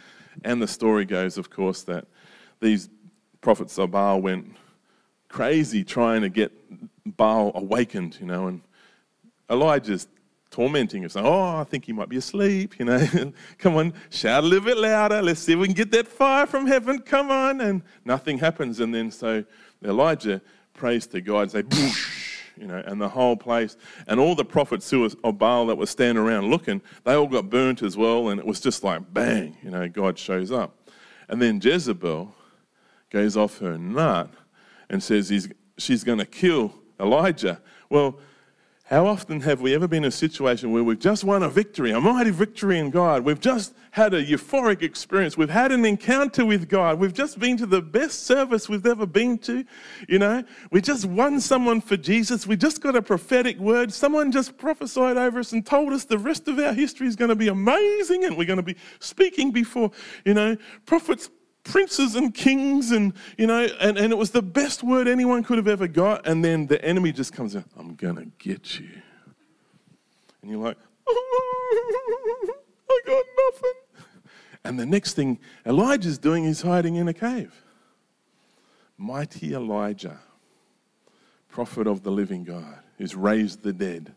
[0.43, 2.05] And the story goes, of course, that
[2.59, 2.89] these
[3.41, 4.55] prophets of Baal went
[5.29, 6.51] crazy trying to get
[7.05, 8.61] Baal awakened, you know, and
[9.49, 10.07] Elijah's
[10.55, 11.17] tormenting us.
[11.17, 13.05] Oh, I think he might be asleep, you know.
[13.57, 15.21] Come on, shout a little bit louder.
[15.21, 16.99] Let's see if we can get that fire from heaven.
[16.99, 17.59] Come on.
[17.59, 18.79] And nothing happens.
[18.79, 19.43] And then so
[19.83, 20.41] Elijah
[20.73, 23.75] prays to God and say, Boosh, you know, and the whole place.
[24.07, 27.27] And all the prophets who was, of Baal that were standing around looking, they all
[27.27, 28.29] got burnt as well.
[28.29, 30.89] And it was just like bang, you know, God shows up.
[31.27, 32.33] And then Jezebel
[33.09, 34.29] goes off her nut
[34.89, 37.61] and says he's, she's going to kill Elijah.
[37.89, 38.19] Well,
[38.85, 41.89] how often have we ever been in a situation where we've just won a victory,
[41.89, 43.23] a mighty victory in God?
[43.23, 45.35] We've just had a euphoric experience.
[45.35, 46.99] We've had an encounter with God.
[46.99, 49.65] We've just been to the best service we've ever been to.
[50.07, 52.45] You know, we just won someone for Jesus.
[52.45, 53.91] We just got a prophetic word.
[53.91, 57.29] Someone just prophesied over us and told us the rest of our history is going
[57.29, 59.89] to be amazing and we're going to be speaking before,
[60.25, 61.31] you know, prophets
[61.65, 65.57] princes and kings and you know and, and it was the best word anyone could
[65.57, 66.25] have ever got.
[66.25, 68.89] And then the enemy just comes in i'm gonna get you.
[70.41, 72.53] And you're like oh,
[72.89, 73.73] i got nothing.
[74.63, 77.53] And the next thing elijah's doing is hiding in a cave.
[78.97, 80.19] Mighty elijah
[81.49, 84.13] prophet of the living god who's raised the dead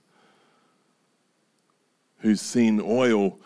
[2.18, 3.38] who's seen oil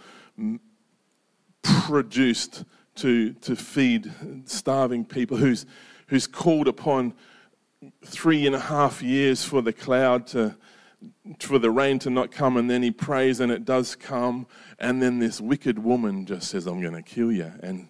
[1.62, 2.64] produced
[3.02, 4.12] to, to feed
[4.44, 5.66] starving people, who's,
[6.06, 7.12] who's called upon
[8.04, 10.56] three and a half years for the cloud to,
[11.40, 14.46] for the rain to not come, and then he prays and it does come,
[14.78, 17.52] and then this wicked woman just says, I'm going to kill you.
[17.60, 17.88] And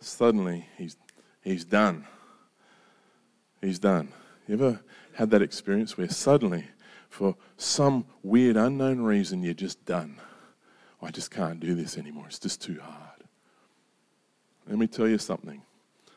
[0.00, 0.96] suddenly he's,
[1.42, 2.06] he's done.
[3.60, 4.08] He's done.
[4.48, 4.80] You ever
[5.12, 6.64] had that experience where suddenly,
[7.10, 10.18] for some weird, unknown reason, you're just done.
[11.02, 12.24] I just can't do this anymore.
[12.28, 13.13] It's just too hard.
[14.68, 15.62] Let me tell you something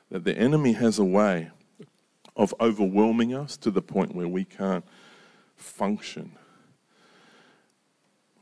[0.10, 1.52] that the enemy has a way
[2.36, 4.86] of overwhelming us to the point where we can't
[5.56, 6.32] function.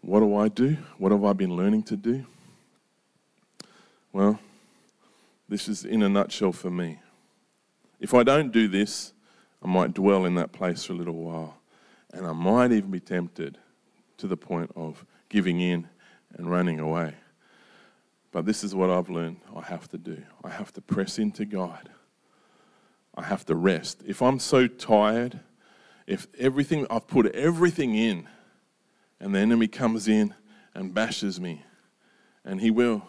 [0.01, 0.77] What do I do?
[0.97, 2.25] What have I been learning to do?
[4.13, 4.39] Well,
[5.49, 6.99] this is in a nutshell for me.
[7.99, 9.13] If I don't do this,
[9.63, 11.57] I might dwell in that place for a little while.
[12.13, 13.57] And I might even be tempted
[14.17, 15.87] to the point of giving in
[16.37, 17.15] and running away.
[18.35, 20.21] But this is what I've learned I have to do.
[20.43, 21.87] I have to press into God.
[23.15, 24.03] I have to rest.
[24.05, 25.39] If I'm so tired,
[26.05, 28.27] if everything, I've put everything in,
[29.21, 30.33] and the enemy comes in
[30.73, 31.63] and bashes me,
[32.43, 33.07] and he will.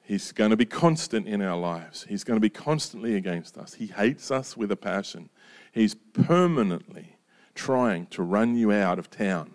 [0.00, 2.06] He's going to be constant in our lives.
[2.08, 3.74] He's going to be constantly against us.
[3.74, 5.28] He hates us with a passion.
[5.72, 7.18] He's permanently
[7.54, 9.54] trying to run you out of town.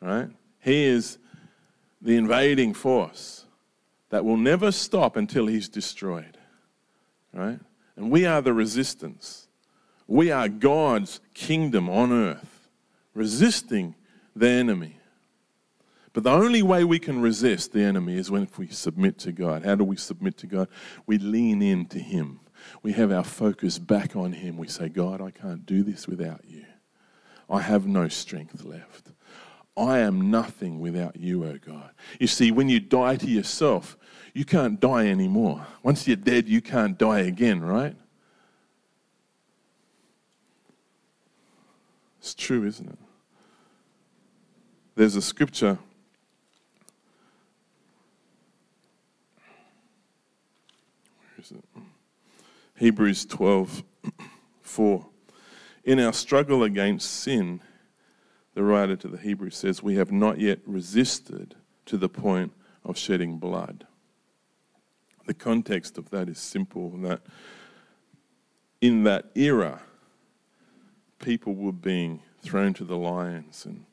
[0.00, 0.28] Right?
[0.60, 1.18] He is
[2.00, 3.45] the invading force
[4.16, 6.38] that will never stop until he's destroyed.
[7.34, 7.60] Right?
[7.96, 9.46] And we are the resistance.
[10.06, 12.70] We are God's kingdom on earth,
[13.12, 13.94] resisting
[14.34, 15.00] the enemy.
[16.14, 19.66] But the only way we can resist the enemy is when we submit to God.
[19.66, 20.68] How do we submit to God?
[21.04, 22.40] We lean into Him.
[22.82, 24.56] We have our focus back on Him.
[24.56, 26.64] We say, God, I can't do this without you.
[27.50, 29.10] I have no strength left.
[29.76, 31.90] I am nothing without you, O oh God.
[32.18, 33.98] You see, when you die to yourself,
[34.36, 35.66] you can't die anymore.
[35.82, 37.96] Once you're dead, you can't die again, right?
[42.18, 42.98] It's true, isn't it?
[44.94, 45.78] There's a scripture.
[51.18, 51.64] Where is it?
[52.76, 53.84] Hebrews 12
[54.60, 55.06] 4.
[55.84, 57.62] In our struggle against sin,
[58.52, 61.54] the writer to the Hebrews says, we have not yet resisted
[61.86, 62.52] to the point
[62.84, 63.86] of shedding blood.
[65.26, 67.20] The context of that is simple that
[68.80, 69.82] in that era,
[71.18, 73.84] people were being thrown to the lions and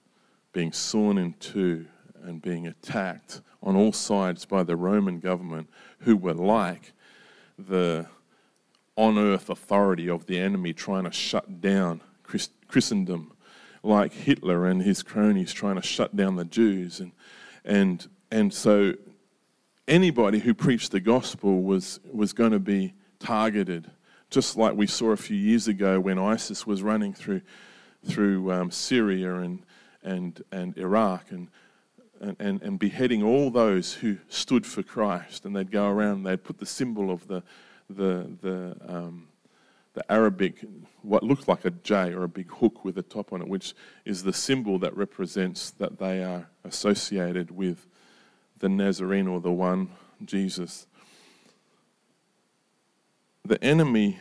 [0.51, 1.87] being sawn in two
[2.21, 5.69] and being attacked on all sides by the Roman government,
[5.99, 6.93] who were like
[7.57, 8.07] the
[8.95, 12.01] on earth authority of the enemy trying to shut down
[12.67, 13.33] Christendom
[13.81, 16.99] like Hitler and his cronies trying to shut down the Jews.
[16.99, 17.11] And,
[17.65, 18.93] and, and so
[19.87, 23.89] anybody who preached the gospel was, was going to be targeted,
[24.29, 27.41] just like we saw a few years ago when ISIS was running through,
[28.05, 29.65] through um, Syria and,
[30.03, 31.49] and, and Iraq and,
[32.39, 35.45] and, and beheading all those who stood for Christ.
[35.45, 37.43] And they'd go around and they'd put the symbol of the,
[37.89, 39.27] the, the, um,
[39.93, 40.65] the Arabic,
[41.01, 43.75] what looked like a J or a big hook with a top on it, which
[44.05, 47.87] is the symbol that represents that they are associated with
[48.63, 49.89] the Nazarene or the one,
[50.23, 50.87] Jesus.
[53.43, 54.19] The enemy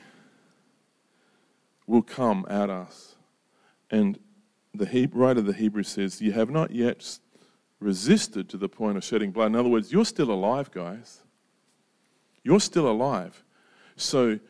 [1.87, 3.15] will come at us.
[3.89, 4.19] And
[4.75, 7.21] the writer of the Hebrews says, You have not yet
[7.79, 9.47] resisted to the point of shedding blood.
[9.47, 11.21] In other words, you're still alive, guys.
[12.43, 13.45] You're still alive.
[13.95, 14.41] So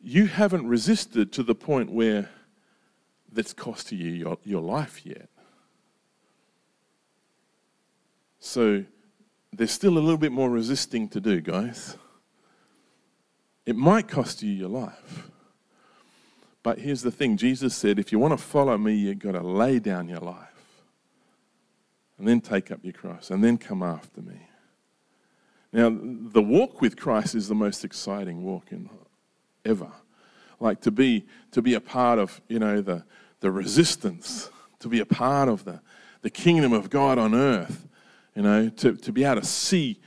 [0.00, 2.30] you haven't resisted to the point where
[3.32, 5.28] that's costing you your, your life yet.
[8.38, 8.84] So
[9.56, 11.96] there's still a little bit more resisting to do, guys.
[13.66, 15.30] It might cost you your life.
[16.62, 19.40] But here's the thing Jesus said, if you want to follow me, you've got to
[19.40, 20.48] lay down your life
[22.18, 24.48] and then take up your cross and then come after me.
[25.72, 28.88] Now, the walk with Christ is the most exciting walk in
[29.64, 29.90] ever.
[30.60, 33.04] Like to be to be a part of, you know, the
[33.40, 35.80] the resistance, to be a part of the,
[36.22, 37.86] the kingdom of God on earth,
[38.34, 40.00] you know, to, to be able to see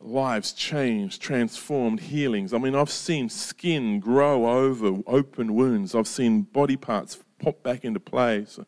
[0.00, 2.54] lives changed, transformed, healings.
[2.54, 5.94] I mean, I've seen skin grow over open wounds.
[5.94, 8.58] I've seen body parts pop back into place.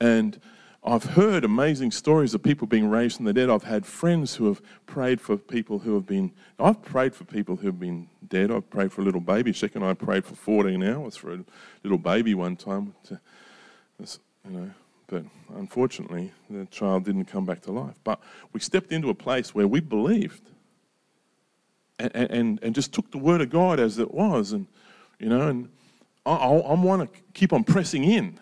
[0.00, 0.40] And
[0.82, 3.48] I've heard amazing stories of people being raised from the dead.
[3.48, 7.56] I've had friends who have prayed for people who have been, I've prayed for people
[7.56, 8.50] who have been dead.
[8.50, 9.52] I've prayed for a little baby.
[9.52, 11.44] Sheik and I prayed for 14 hours for a
[11.82, 12.94] little baby one time.
[13.04, 13.20] To,
[13.98, 14.70] you know,
[15.06, 15.24] but
[15.54, 17.96] unfortunately, the child didn't come back to life.
[18.04, 18.20] But
[18.52, 20.50] we stepped into a place where we believed
[21.98, 24.52] and, and, and just took the word of God as it was.
[24.52, 24.66] And,
[25.18, 25.68] you know, and
[26.26, 28.38] I, I want to keep on pressing in.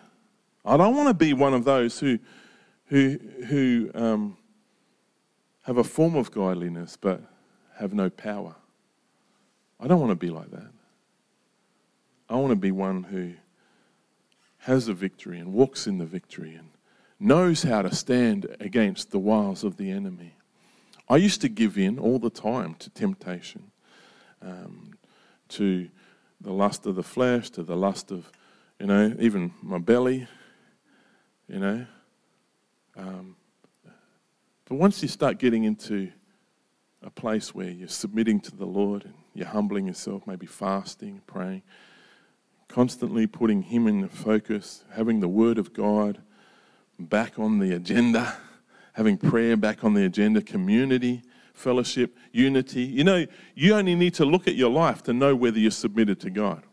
[0.65, 2.19] I don't want to be one of those who,
[2.85, 4.37] who, who um,
[5.63, 7.21] have a form of godliness but
[7.77, 8.55] have no power.
[9.79, 10.71] I don't want to be like that.
[12.29, 13.33] I want to be one who
[14.63, 16.69] has a victory and walks in the victory and
[17.19, 20.35] knows how to stand against the wiles of the enemy.
[21.09, 23.71] I used to give in all the time to temptation,
[24.41, 24.97] um,
[25.49, 25.89] to
[26.39, 28.31] the lust of the flesh, to the lust of,
[28.79, 30.27] you know, even my belly,
[31.49, 31.85] you know.
[32.95, 33.35] Um,
[34.65, 36.09] but once you start getting into
[37.01, 41.63] a place where you're submitting to the Lord and you're humbling yourself, maybe fasting, praying,
[42.73, 46.17] constantly putting Him in the focus, having the Word of God
[46.97, 48.35] back on the agenda,
[48.93, 51.21] having prayer back on the agenda, community,
[51.53, 52.81] fellowship, unity.
[52.81, 56.19] You know, you only need to look at your life to know whether you're submitted
[56.21, 56.63] to God.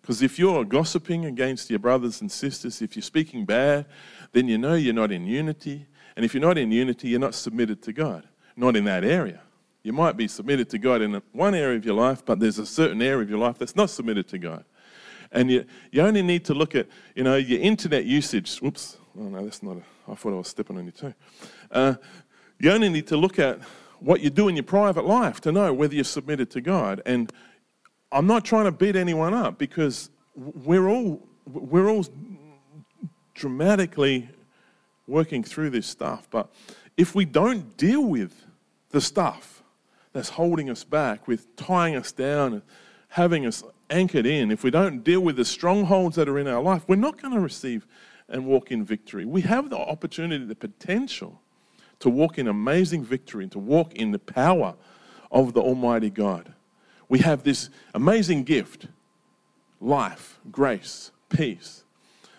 [0.00, 3.86] Because if you're gossiping against your brothers and sisters, if you're speaking bad,
[4.32, 5.86] then you know you're not in unity.
[6.16, 9.40] And if you're not in unity, you're not submitted to God, not in that area.
[9.84, 12.66] You might be submitted to God in one area of your life, but there's a
[12.66, 14.64] certain area of your life that's not submitted to God.
[15.32, 18.60] And you, you only need to look at, you know, your internet usage.
[18.62, 18.98] Oops.
[19.18, 21.14] Oh, no, that's not a, I thought I was stepping on you too.
[21.70, 21.94] Uh,
[22.58, 23.60] you only need to look at
[23.98, 27.00] what you do in your private life to know whether you're submitted to God.
[27.06, 27.32] And
[28.10, 32.04] I'm not trying to beat anyone up because we're all, we're all
[33.34, 34.28] dramatically
[35.06, 36.28] working through this stuff.
[36.30, 36.52] But
[36.96, 38.44] if we don't deal with
[38.90, 39.62] the stuff
[40.12, 42.62] that's holding us back, with tying us down,
[43.08, 46.62] having us anchored in, if we don't deal with the strongholds that are in our
[46.62, 47.86] life, we're not going to receive
[48.28, 49.24] and walk in victory.
[49.24, 51.40] We have the opportunity, the potential
[52.00, 54.74] to walk in amazing victory and to walk in the power
[55.30, 56.52] of the Almighty God.
[57.08, 58.88] We have this amazing gift
[59.80, 61.84] life, grace, peace.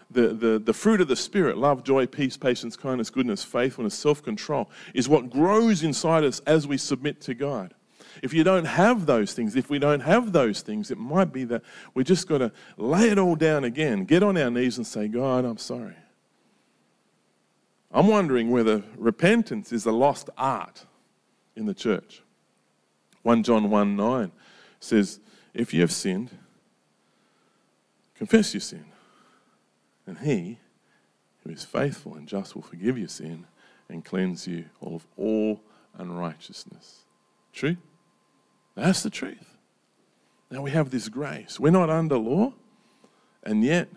[0.09, 4.21] The, the, the fruit of the Spirit, love, joy, peace, patience, kindness, goodness, faithfulness, self
[4.21, 7.73] control, is what grows inside us as we submit to God.
[8.21, 11.43] If you don't have those things, if we don't have those things, it might be
[11.45, 14.85] that we just got to lay it all down again, get on our knees and
[14.85, 15.95] say, God, I'm sorry.
[17.91, 20.85] I'm wondering whether repentance is a lost art
[21.55, 22.21] in the church.
[23.21, 24.31] 1 John 1 9
[24.79, 25.19] says,
[25.53, 26.31] If you have sinned,
[28.15, 28.85] confess your sin,
[30.05, 30.59] and he
[31.43, 33.45] who is faithful and just will forgive your sin
[33.89, 35.61] and cleanse you of all
[35.97, 37.03] unrighteousness.
[37.51, 37.77] True?
[38.75, 39.57] That's the truth.
[40.49, 41.59] Now we have this grace.
[41.59, 42.53] We're not under law,
[43.43, 43.89] and yet,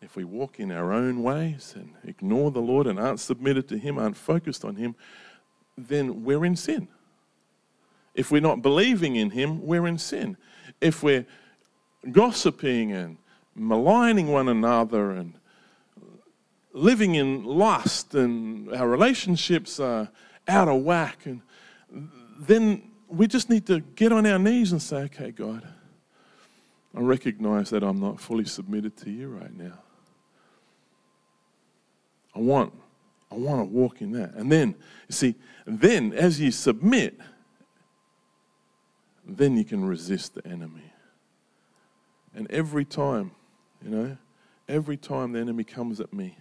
[0.00, 3.78] if we walk in our own ways and ignore the Lord and aren't submitted to
[3.78, 4.94] Him, aren't focused on Him,
[5.76, 6.88] then we're in sin.
[8.14, 10.36] If we're not believing in Him, we're in sin.
[10.80, 11.26] If we're
[12.10, 13.18] gossiping and
[13.54, 15.34] maligning one another and
[16.72, 20.08] living in lust and our relationships are
[20.46, 21.40] out of whack, and
[22.38, 25.66] then we just need to get on our knees and say, okay, God,
[26.94, 29.78] I recognize that I'm not fully submitted to you right now.
[32.34, 32.72] I want,
[33.30, 34.34] I want to walk in that.
[34.34, 34.74] And then,
[35.08, 35.34] you see,
[35.66, 37.18] then as you submit,
[39.26, 40.92] then you can resist the enemy.
[42.34, 43.30] And every time,
[43.82, 44.16] you know,
[44.68, 46.38] every time the enemy comes at me,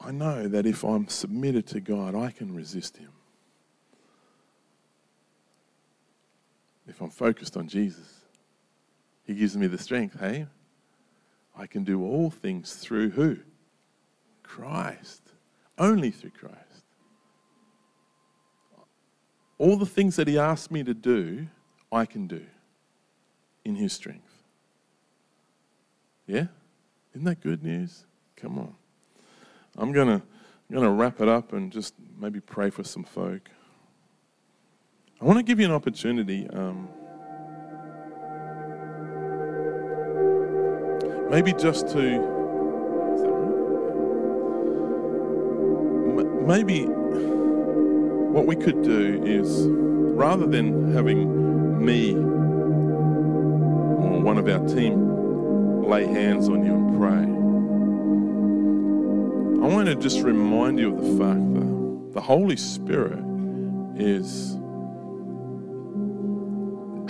[0.00, 3.10] I know that if I'm submitted to God, I can resist him.
[6.86, 8.20] If I'm focused on Jesus.
[9.24, 10.46] He gives me the strength, hey?
[11.56, 13.38] I can do all things through who?
[14.42, 15.22] Christ.
[15.78, 16.56] Only through Christ.
[19.58, 21.46] All the things that He asked me to do,
[21.90, 22.44] I can do
[23.64, 24.42] in His strength.
[26.26, 26.46] Yeah?
[27.14, 28.06] Isn't that good news?
[28.36, 28.74] Come on.
[29.76, 30.22] I'm going to
[30.72, 33.50] I'm going to wrap it up and just maybe pray for some folk.
[35.22, 36.50] I want to give you an opportunity.
[36.50, 36.88] Um,
[41.30, 42.18] maybe just to.
[46.44, 52.22] Maybe what we could do is rather than having me or
[54.22, 57.22] one of our team lay hands on you and pray,
[59.64, 63.22] I want to just remind you of the fact that the Holy Spirit
[63.96, 64.58] is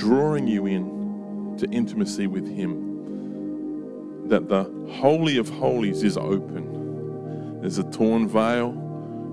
[0.02, 4.28] drawing you in to intimacy with Him.
[4.28, 7.60] That the Holy of Holies is open.
[7.60, 8.72] There's a torn veil,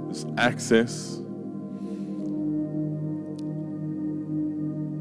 [0.05, 1.15] there's access.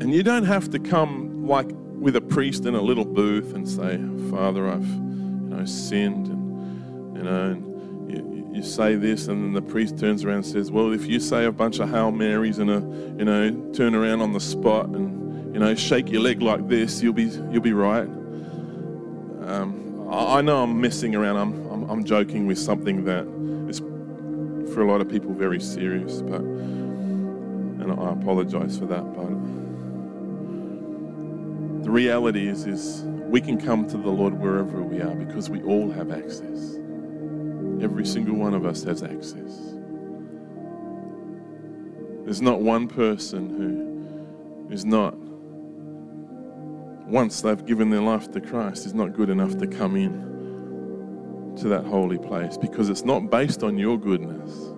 [0.01, 3.69] And you don't have to come like with a priest in a little booth and
[3.69, 4.01] say,
[4.31, 9.53] Father, I've you know sinned and you know and you, you say this and then
[9.53, 12.59] the priest turns around and says, Well, if you say a bunch of Hail Marys
[12.59, 12.81] and a
[13.19, 15.18] you know, turn around on the spot and
[15.59, 18.07] you know, shake your leg like this, you'll be, you'll be right.
[19.43, 21.37] Um, I I know I'm messing around.
[21.37, 23.27] I'm, I'm, I'm joking with something that
[23.69, 23.81] is
[24.73, 29.03] for a lot of people very serious, but and I apologize for that.
[29.17, 29.31] But
[31.83, 35.61] the reality is, is we can come to the Lord wherever we are because we
[35.65, 36.77] all have access.
[37.83, 39.75] Every single one of us has access.
[42.25, 43.51] There's not one person
[44.69, 45.17] who is not,
[47.09, 51.69] once they've given their life to Christ, is not good enough to come in to
[51.69, 54.75] that holy place because it's not based on your goodness,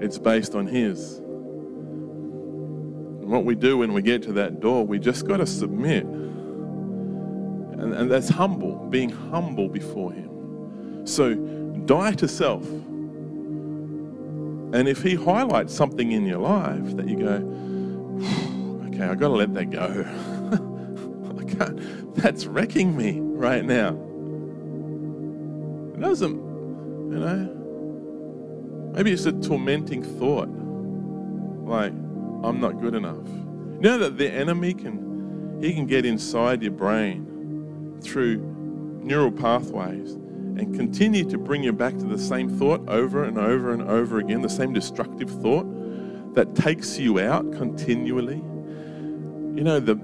[0.00, 1.18] it's based on His.
[1.18, 6.04] And what we do when we get to that door, we just got to submit.
[6.04, 11.06] And, and that's humble, being humble before Him.
[11.06, 12.64] So die to self
[14.72, 17.34] and if he highlights something in your life that you go,
[18.94, 20.06] okay, I've got to let that go.
[22.14, 23.90] That's wrecking me right now.
[25.94, 26.36] It doesn't,
[27.12, 30.48] you know, maybe it's a tormenting thought
[31.70, 31.92] like,
[32.42, 33.26] I'm not good enough.
[33.26, 38.38] You know that the enemy can, he can get inside your brain through
[39.02, 43.72] neural pathways and continue to bring you back to the same thought over and over
[43.72, 45.66] and over again, the same destructive thought
[46.34, 48.36] that takes you out continually.
[48.36, 49.94] You know, the,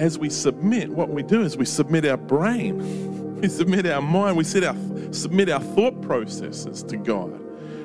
[0.00, 4.34] as we submit, what we do is we submit our brain, we submit our mind,
[4.34, 4.74] we our,
[5.12, 7.38] submit our thought processes to God.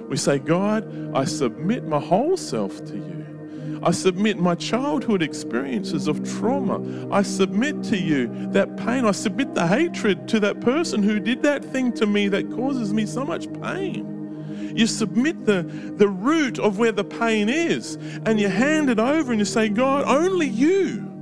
[0.09, 3.81] We say, God, I submit my whole self to you.
[3.83, 6.79] I submit my childhood experiences of trauma.
[7.13, 9.03] I submit to you that pain.
[9.03, 12.93] I submit the hatred to that person who did that thing to me that causes
[12.93, 14.73] me so much pain.
[14.73, 17.95] You submit the, the root of where the pain is
[18.25, 21.14] and you hand it over and you say, God, only you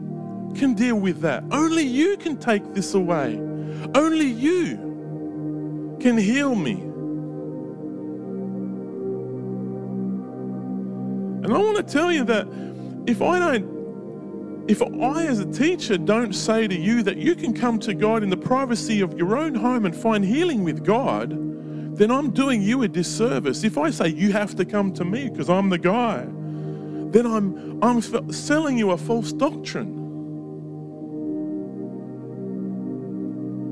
[0.54, 1.43] can deal with that.
[1.51, 3.36] Only you can take this away.
[3.95, 6.74] Only you can heal me.
[11.43, 12.47] And I want to tell you that
[13.06, 17.54] if I don't, if I as a teacher don't say to you that you can
[17.54, 21.32] come to God in the privacy of your own home and find healing with God,
[21.97, 23.64] then I'm doing you a disservice.
[23.64, 26.26] If I say you have to come to me because I'm the guy,
[27.12, 28.01] then I'm, I'm
[28.32, 30.03] selling you a false doctrine.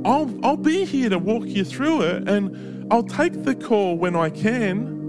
[0.04, 4.16] I'll, I'll be here to walk you through it and I'll take the call when
[4.16, 5.02] I can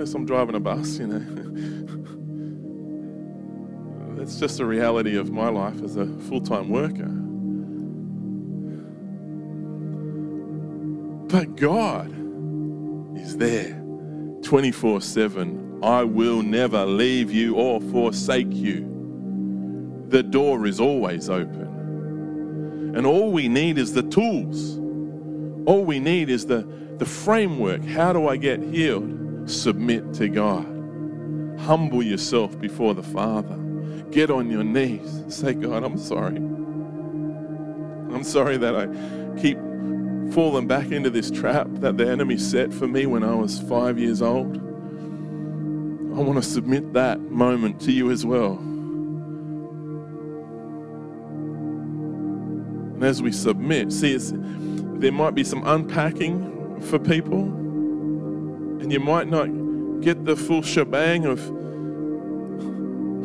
[0.00, 1.18] unless I'm driving a bus, you know.
[4.16, 7.08] That's just the reality of my life as a full time worker.
[11.28, 12.10] But God
[13.18, 13.74] is there
[14.42, 15.80] 24 7.
[15.82, 18.86] I will never leave you or forsake you.
[20.08, 21.69] The door is always open.
[22.94, 24.78] And all we need is the tools.
[25.66, 26.66] All we need is the,
[26.98, 27.84] the framework.
[27.84, 29.20] How do I get healed?
[29.50, 30.66] submit to God.
[31.60, 33.56] Humble yourself before the Father.
[34.10, 35.24] Get on your knees.
[35.28, 36.36] Say, God, I'm sorry.
[38.14, 38.86] I'm sorry that I
[39.40, 39.58] keep
[40.32, 43.98] falling back into this trap that the enemy set for me when I was five
[43.98, 44.56] years old.
[44.56, 48.56] I want to submit that moment to you as well.
[53.00, 59.26] And as we submit, see, there might be some unpacking for people and you might
[59.26, 59.46] not
[60.02, 61.38] get the full shebang of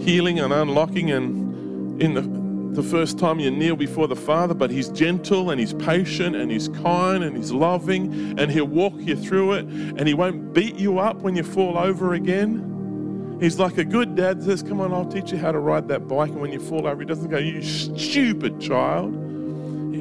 [0.02, 4.72] healing and unlocking and in the, the first time you kneel before the Father, but
[4.72, 9.18] He's gentle and He's patient and He's kind and He's loving and He'll walk you
[9.18, 13.38] through it and He won't beat you up when you fall over again.
[13.42, 16.08] He's like a good dad says, Come on, I'll teach you how to ride that
[16.08, 16.30] bike.
[16.30, 19.35] And when you fall over, He doesn't go, You stupid child.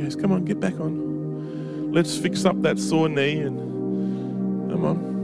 [0.05, 1.93] Goes, Come on, get back on.
[1.93, 5.15] Let's fix up that sore knee and come on.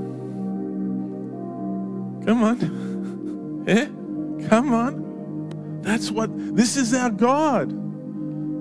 [2.24, 3.64] Come on.
[3.66, 3.86] Yeah?
[4.48, 5.80] Come on.
[5.82, 7.74] That's what, this is our God.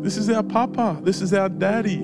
[0.04, 1.00] This is our Papa.
[1.04, 2.00] This is our Daddy.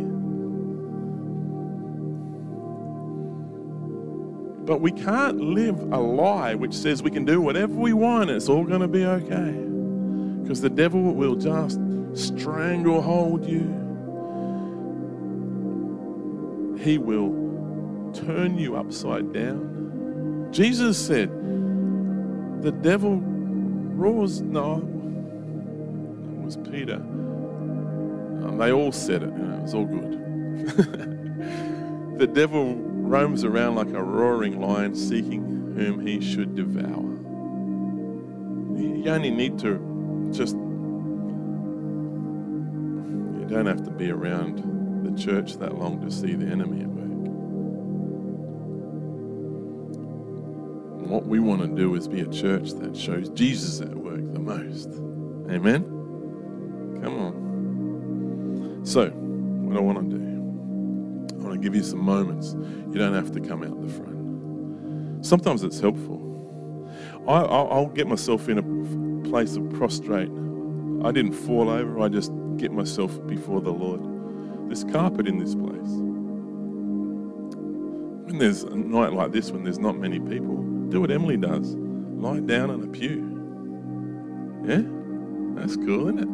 [4.65, 8.49] But we can't live a lie which says we can do whatever we want, it's
[8.49, 9.51] all going to be okay.
[10.41, 11.79] Because the devil will just
[12.13, 13.84] strangle hold you.
[16.85, 20.49] He will turn you upside down.
[20.51, 21.31] Jesus said,
[22.61, 24.41] the devil roars.
[24.41, 26.97] No, it was Peter.
[26.97, 29.31] Um, they all said it.
[29.31, 30.11] You know, it was all good.
[32.19, 37.01] the devil roams around like a roaring lion, seeking whom he should devour.
[38.79, 40.55] You only need to just.
[43.33, 44.74] You don't have to be around
[45.05, 47.05] the church that long to see the enemy at work.
[51.07, 54.39] What we want to do is be a church that shows Jesus at work the
[54.39, 54.89] most.
[55.51, 55.83] Amen?
[57.03, 58.81] Come on.
[58.83, 60.23] So, what I want to do,
[61.39, 62.53] I want to give you some moments.
[62.53, 65.25] You don't have to come out the front.
[65.25, 66.21] Sometimes it's helpful.
[67.27, 70.31] I, I'll, I'll get myself in a place of prostrate.
[71.03, 74.14] I didn't fall over, I just get myself before the Lord.
[74.67, 75.73] There's carpet in this place.
[78.25, 80.57] When there's a night like this, when there's not many people,
[80.89, 83.31] do what Emily does lie down on a pew.
[84.65, 84.81] Yeah?
[85.59, 86.29] That's cool, isn't it?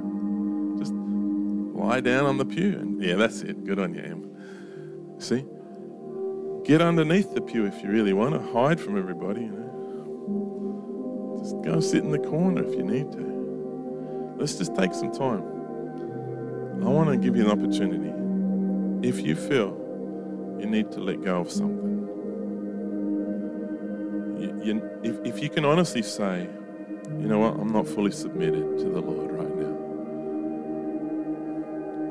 [0.80, 2.78] Just lie down on the pew.
[2.80, 3.64] And yeah, that's it.
[3.66, 4.30] Good on you, Em.
[5.20, 5.46] See?
[6.64, 8.42] Get underneath the pew if you really want to.
[8.54, 9.62] Hide from everybody, you know.
[11.42, 14.36] Just go sit in the corner if you need to.
[14.38, 15.44] Let's just take some time.
[16.84, 18.12] I want to give you an opportunity.
[19.04, 19.78] If you feel
[20.60, 22.08] you need to let go of something,
[24.39, 26.47] you, you, if, if you can honestly say,
[27.20, 29.76] you know what, I'm not fully submitted to the Lord right now.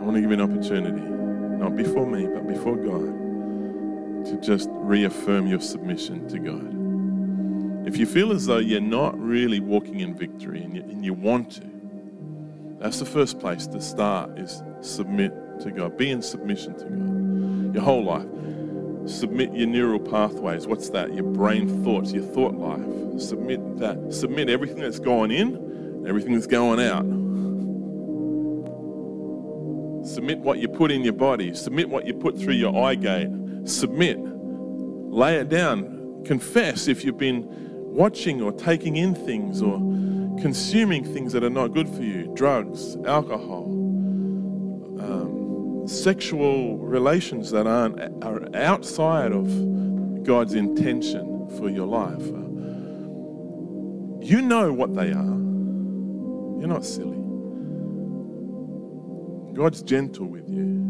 [0.00, 4.68] I want to give you an opportunity, not before me, but before God, to just
[4.72, 7.86] reaffirm your submission to God.
[7.86, 11.14] If you feel as though you're not really walking in victory and you, and you
[11.14, 11.70] want to,
[12.80, 15.96] that's the first place to start is submit to God.
[15.96, 17.74] Be in submission to God.
[17.74, 18.26] Your whole life.
[19.10, 20.66] Submit your neural pathways.
[20.66, 21.14] What's that?
[21.14, 23.20] Your brain thoughts, your thought life.
[23.20, 24.12] Submit that.
[24.12, 27.04] Submit everything that's going in, everything that's going out.
[30.06, 31.54] Submit what you put in your body.
[31.54, 33.28] Submit what you put through your eye gate.
[33.64, 34.18] Submit.
[34.18, 36.22] Lay it down.
[36.24, 37.46] Confess if you've been
[37.90, 39.78] watching or taking in things or
[40.40, 43.79] consuming things that are not good for you drugs, alcohol,
[45.90, 49.46] sexual relations that aren't, are outside of
[50.24, 52.24] God's intention for your life.
[54.22, 55.38] You know what they are.
[56.58, 57.16] You're not silly.
[59.54, 60.80] God's gentle with you,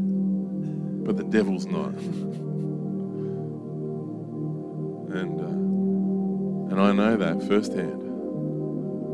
[1.05, 1.95] but the devil's not.
[5.17, 8.11] and, uh, and I know that firsthand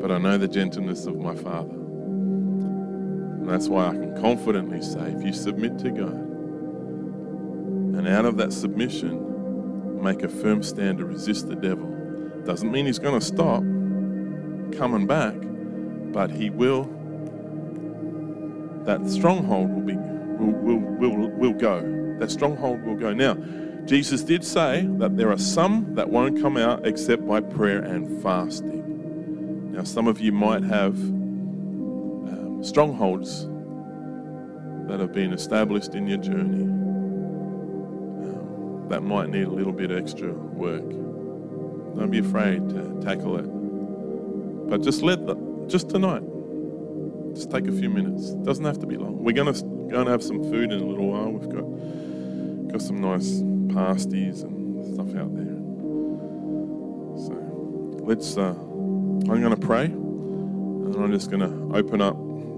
[0.01, 1.76] but I know the gentleness of my Father.
[3.47, 6.11] And that's why I can confidently say if you submit to God,
[7.97, 11.86] and out of that submission, make a firm stand to resist the devil,
[12.44, 13.62] doesn't mean he's going to stop
[14.76, 15.36] coming back,
[16.12, 16.86] but he will,
[18.84, 21.82] that stronghold will be, will, will, will, will go.
[22.18, 23.12] That stronghold will go.
[23.12, 23.34] Now,
[23.84, 28.20] Jesus did say that there are some that won't come out except by prayer and
[28.24, 29.70] fasting.
[29.72, 30.97] Now, some of you might have
[32.62, 33.48] strongholds
[34.88, 36.62] that have been established in your journey
[38.22, 40.88] um, that might need a little bit extra work.
[41.96, 43.46] Don't be afraid to tackle it.
[44.68, 45.34] But just let the,
[45.66, 46.22] just tonight,
[47.34, 48.30] just take a few minutes.
[48.30, 49.22] It doesn't have to be long.
[49.22, 51.30] We're going to go have some food in a little while.
[51.30, 53.42] We've got, got some nice
[53.74, 55.57] pasties and stuff out there.
[57.26, 57.32] So
[58.04, 58.36] let's.
[58.36, 58.54] Uh,
[59.28, 62.16] I'm going to pray, and I'm just going to open up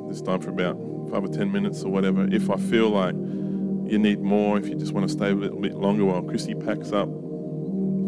[0.08, 0.76] this time for about
[1.10, 2.26] five or ten minutes or whatever.
[2.30, 5.60] If I feel like you need more, if you just want to stay a little
[5.60, 7.08] bit longer while Chrissy packs up,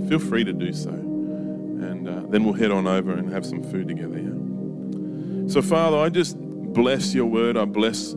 [0.09, 0.91] feel free to do so.
[0.91, 4.19] And uh, then we'll head on over and have some food together.
[4.19, 5.49] Yeah?
[5.49, 7.57] So, Father, I just bless your word.
[7.57, 8.17] I bless uh,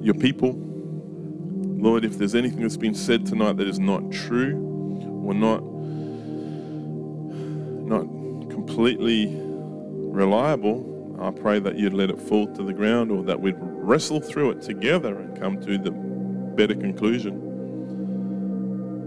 [0.00, 0.54] your people.
[1.80, 4.54] Lord, if there's anything that's been said tonight that is not true
[5.24, 5.62] or not
[7.88, 8.02] not
[8.50, 13.56] completely reliable, I pray that you'd let it fall to the ground or that we'd
[13.58, 17.40] wrestle through it together and come to the better conclusion.